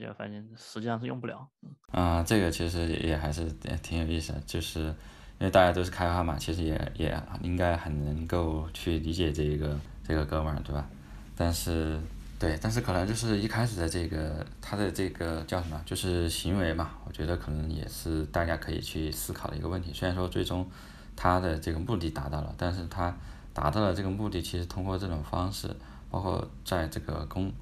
[0.00, 1.48] 就反正实际上是用不了。
[1.92, 3.44] 啊，这个其实也还是
[3.82, 10.84] 挺有意思的，就是因为大家都是开发嘛，其实也也应该很能够去理解这一个这个哥们儿，对吧？
[11.36, 12.00] 但是
[12.40, 19.92] 对，但是可能就是一开始的这个他的这个叫什么，就是行为嘛，我觉得可能也是大家可以去思考的一个问题。
[19.92, 20.68] 虽然说最终
[21.14, 23.16] 他的这个目的达到了，但是他
[23.52, 25.68] 达到了这个目的，其实通过这种方式，
[26.10, 27.52] 包括在这个公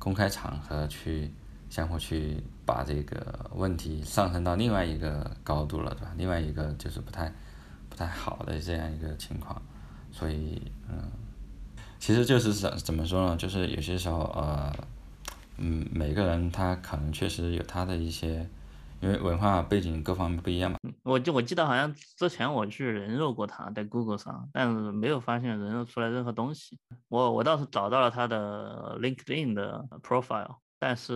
[0.00, 1.30] 公开场合去。
[1.76, 6.14] 相互去把这个问题上升到另外一个高度了，对吧？
[6.16, 7.30] 另外一个就是不太
[7.90, 9.60] 不太好的这样一个情况，
[10.10, 11.02] 所以嗯，
[11.98, 13.36] 其实就是怎怎么说呢？
[13.36, 14.72] 就是有些时候呃，
[15.58, 18.48] 嗯，每个人他可能确实有他的一些。
[19.02, 20.78] 因为文化背景各方面不一样嘛。
[21.02, 26.78] 我就我记得好像之前我去人肉过他，在 Google 上，但是没有发现人肉出来任何东西。
[27.08, 31.12] 我我倒是找到了他的 LinkedIn 的 profile，但是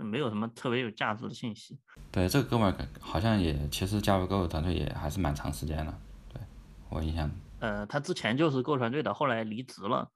[0.00, 1.78] 没有什么特别有价值的信息。
[2.10, 5.98] 对，这个哥们儿好像也其实加入 Go 团队也还是蛮长时间了。
[6.32, 6.40] 对
[6.88, 7.30] 我印象。
[7.60, 10.10] 呃，他之前就是 Go 团队的，后来离职了，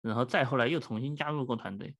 [0.00, 1.96] 然后再后来又重新加入 Go 团队。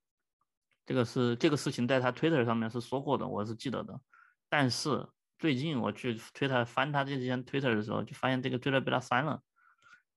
[0.86, 4.00] 这个是这个事情在他 Twitter 上面是说过的，我是记得的。
[4.48, 5.06] 但是
[5.38, 9.42] 最近我去 Twitter 翻他这些 Twitter 的时候，就发现这个 Twitter 被他删了，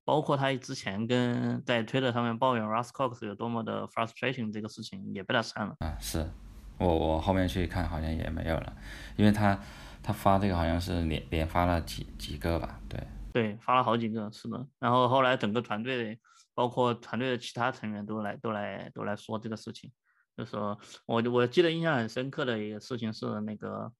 [0.03, 5.75] 包括他之前跟在 Twitter 上面抱怨 Russ Cox 有多么的 frustrating 这个事情也被他删了。
[5.79, 6.29] 嗯，是
[6.77, 8.75] 我我后面去看好像也没有了，
[9.15, 9.59] 因为他
[10.01, 12.99] 他发这个好像是连连发了几几个吧，对
[13.31, 14.67] 对，发了好几个，是的。
[14.79, 16.19] 然后后来整个团队
[16.53, 19.91] 包括团队的其他成员都来都来都来说这个事情。
[20.37, 23.91] 就说，我我记得印象很深刻的一个事情是那个，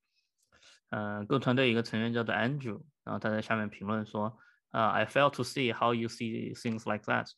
[0.89, 4.37] 呃，Go 团队一个成员叫做 Andrew，然后他在下面评论说，
[4.72, 7.30] 啊，I fail to see how you see things like that，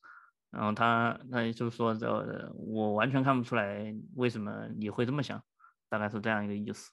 [0.51, 2.07] 然后他他就是说，这
[2.55, 5.43] 我完全看不出来为什么你会这么想，
[5.89, 6.91] 大概是这样一个意思。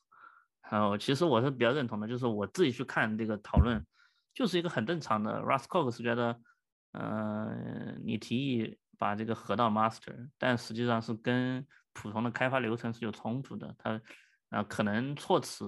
[0.70, 3.84] 然后其实我是比较认同的，就是我自己去看这个讨论，
[4.34, 5.40] 就是一个很正常的。
[5.40, 6.40] Russ Cox 是觉得，
[6.92, 14.00] 嗯，你提议把这个合到 Master，但实际上是跟普通的开发流程是有冲突的，他
[14.50, 15.64] 啊可能措辞，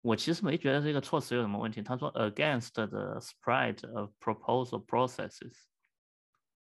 [0.00, 1.82] 我其实没觉得这个措辞有什么问题。
[1.82, 5.52] 他说 against the spread of proposal processes，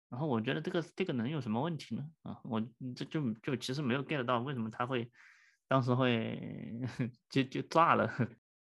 [0.10, 2.04] 然后我觉得这个这个能有什么问题呢？
[2.24, 2.62] 啊，我
[2.96, 5.12] 这就就其实没有 get 到为什么他会
[5.68, 6.40] 当时会
[7.30, 8.12] 就就炸了。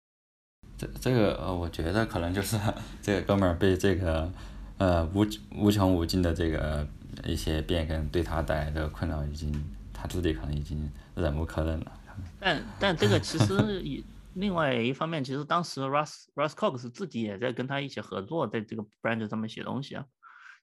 [0.78, 2.58] 这这个呃，我觉得可能就是
[3.02, 4.32] 这个哥们儿被这个
[4.78, 6.86] 呃无无穷无尽的这个。
[7.26, 9.52] 一些变更对他带来的困扰，已经
[9.92, 11.92] 他自己可能已经忍无可忍了。
[12.40, 14.02] 但但这个其实也
[14.34, 20.04] 另外一方面，其实当时 Russ Russ Cox 自己也在跟他一起合作，在这个 brand 上面写东西啊。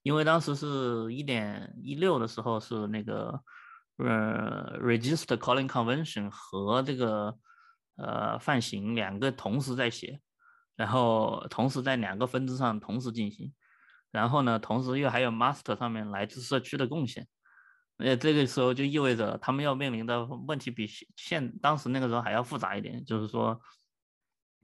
[0.02, 3.40] 因为当时是一点一六的时候，是那个
[3.98, 7.36] 呃 Register Calling Convention 和这个
[7.96, 10.20] 呃范型两个同时在写，
[10.74, 13.52] 然后同时在两个分支上同时进行。
[14.10, 17.28] 然后呢，同时又还有 master 上面来自社区的贡献，
[18.00, 20.86] 那，这个时候就意味着他们要面临的问题比
[21.16, 23.60] 现当时那个时候还要复杂一点，就是说，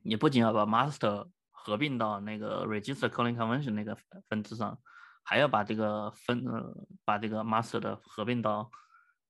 [0.03, 3.97] 你不仅要把 master 合并到那个 register calling convention 那个
[4.29, 4.79] 分支上，
[5.23, 8.71] 还要把这个分呃把这个 master 的合并到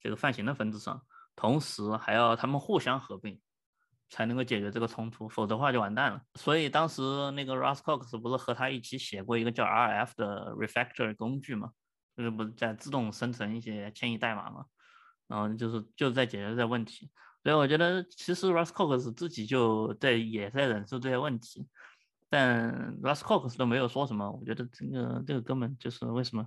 [0.00, 1.02] 这个泛型的分支上，
[1.34, 3.40] 同时还要他们互相合并。
[4.08, 6.22] 才能够解决这个冲突，否则的话就完蛋了。
[6.36, 7.02] 所以当时
[7.32, 11.72] 那个 Russ Cox 不是和他一起写过一个叫 RF 的 refactor 工具嘛，
[12.16, 14.64] 就是不是在自动生成一些迁移代码嘛，
[15.26, 17.10] 然后就是就在解决这个问题。
[17.42, 21.66] 所以我觉得其实 Russ Cox 自己就在也在忍受这些问题，
[22.28, 24.30] 但 Russ Cox 都没有说什么。
[24.30, 26.46] 我觉得这个这个哥们就是为什么。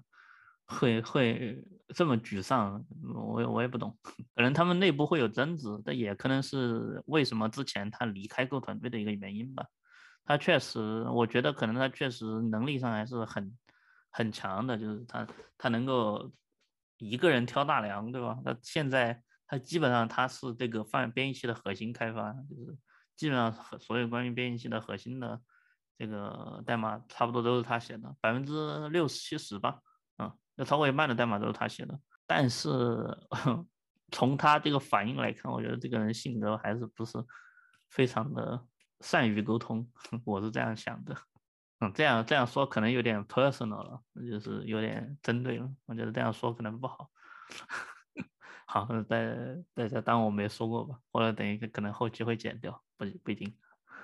[0.72, 1.66] 会会
[1.96, 3.98] 这么沮丧，我我也不懂，
[4.36, 9.66] 可能他们内部会有争执，但也可能是为什么之前他离开过团队的一个原因吧。
[10.26, 13.52] 他确实，我觉得可能他确实能力上还是很
[14.12, 16.32] 很强的，就是他他能够
[16.98, 18.38] 一个人挑大梁，对吧？
[18.44, 22.78] 他现在他基本上他是这个泛编译器的核心开发，就是
[23.16, 25.42] 基本上所有关于编译器的核心的
[25.98, 29.80] 这个代码差不多都是他写的，百分之六十七十吧。
[30.18, 31.98] 啊那超过一半的代码都是他写的，
[32.28, 32.70] 但是
[34.12, 37.18] 从他这个反应来看，我觉得这个人性格还是不是
[37.90, 38.66] 非常的
[39.00, 39.90] 善于沟通，
[40.26, 41.16] 我是这样想的。
[41.80, 45.70] 嗯，这样这样说可能有点 personal 了，就是有点针对了。
[45.86, 47.10] 我觉得这样说可能不好。
[48.68, 49.18] 好，大
[49.74, 53.54] 大家当我没说过吧，或者等一个可能后期会剪掉，不不一定。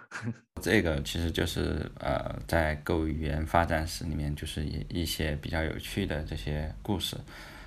[0.61, 7.17] 这个其实就是呃，在 Go 语言发展史里面，就是一一些比较有趣的这些故事。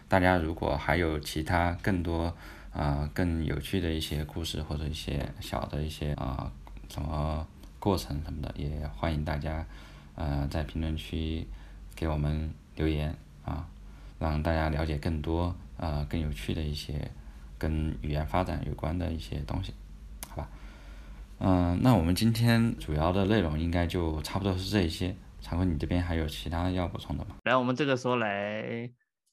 [0.09, 2.35] 大家如果还有其他更多
[2.73, 6.51] 啊更有趣的一些故事，或者一些小的一些啊
[6.89, 7.47] 什么
[7.79, 9.67] 过程什么的，也欢迎大家
[10.19, 11.47] 呃在评论区
[11.97, 13.67] 给我们留言啊，
[14.19, 17.11] 让大家了解更多呃更有趣的一些
[17.57, 19.73] 跟语言发展有关的一些东西。
[20.29, 20.49] 好吧
[21.39, 25.15] 嗯，那我们今天主要的内容应该就差不多是这一些。
[25.41, 27.37] 常坤，你这边还有其他要补充的吗？
[27.45, 28.91] 来，我们这个时候来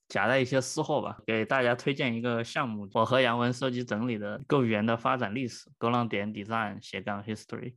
[0.08, 7.74] 夹带一些私货吧，给大家推荐一个项目，我和杨文收集整理的构语言的发展历史，勾浪点 design 斜杠 history。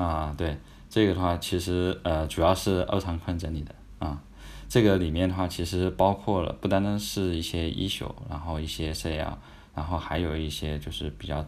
[0.00, 0.56] 啊，对，
[0.88, 4.22] 这个的话其实呃主要是欧长坤整理的啊，
[4.68, 9.34] 这个里面的话其实包括了不单单是一些一宿，然后一些 CL，
[9.74, 11.44] 然后还有一些就是比较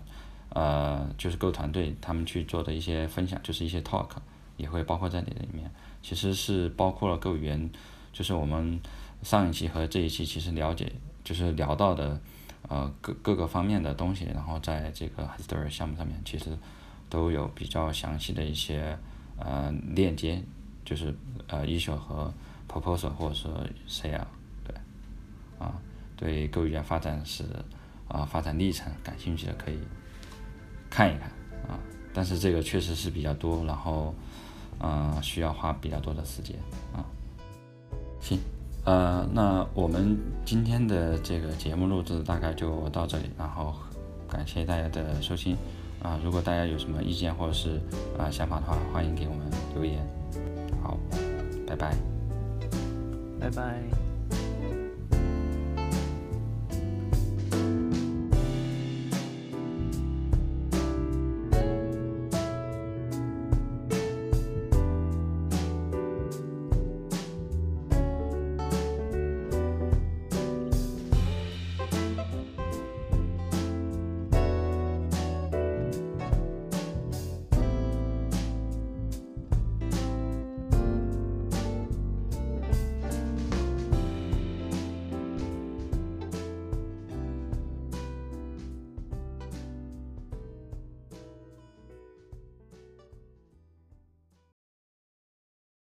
[0.51, 4.09] 呃就是各团队他们去做的一些分享，就是一些 talk
[4.57, 5.71] 也会包括在里面，
[6.03, 7.71] 其实是包括了各语言，
[8.13, 8.81] 就是我们。
[9.23, 10.91] 上一期和这一期其实了解
[11.23, 12.19] 就是聊到的，
[12.67, 16.47] 呃各各个方面的东西，然后在这个 history 项目上面其实
[17.11, 18.97] 都有比较详细的一些
[19.37, 20.43] 呃链接，
[20.85, 21.15] 就是
[21.49, 22.33] 呃 issue 和
[22.67, 23.51] proposal 或者说
[23.87, 24.25] sale，
[24.65, 24.75] 对，
[25.59, 25.75] 啊
[26.17, 27.45] 对购语言发展史
[28.09, 29.79] 啊发展历程感兴趣的可以
[30.89, 31.29] 看一看
[31.69, 31.79] 啊，
[32.15, 34.15] 但是这个确实是比较多，然后
[34.79, 36.57] 嗯需要花比较多的时间
[36.95, 37.05] 啊，
[38.21, 38.39] 行。
[38.83, 43.75] 呃，那我们今天的这个节目录制大概就到这里，然后
[44.27, 45.55] 感谢大家的收听
[46.03, 46.19] 啊！
[46.25, 47.81] 如果大家有什么意见或者是
[48.19, 49.99] 啊想法的话，欢迎给我们留言。
[50.83, 50.99] 好，
[51.67, 51.95] 拜拜，
[53.39, 54.00] 拜拜。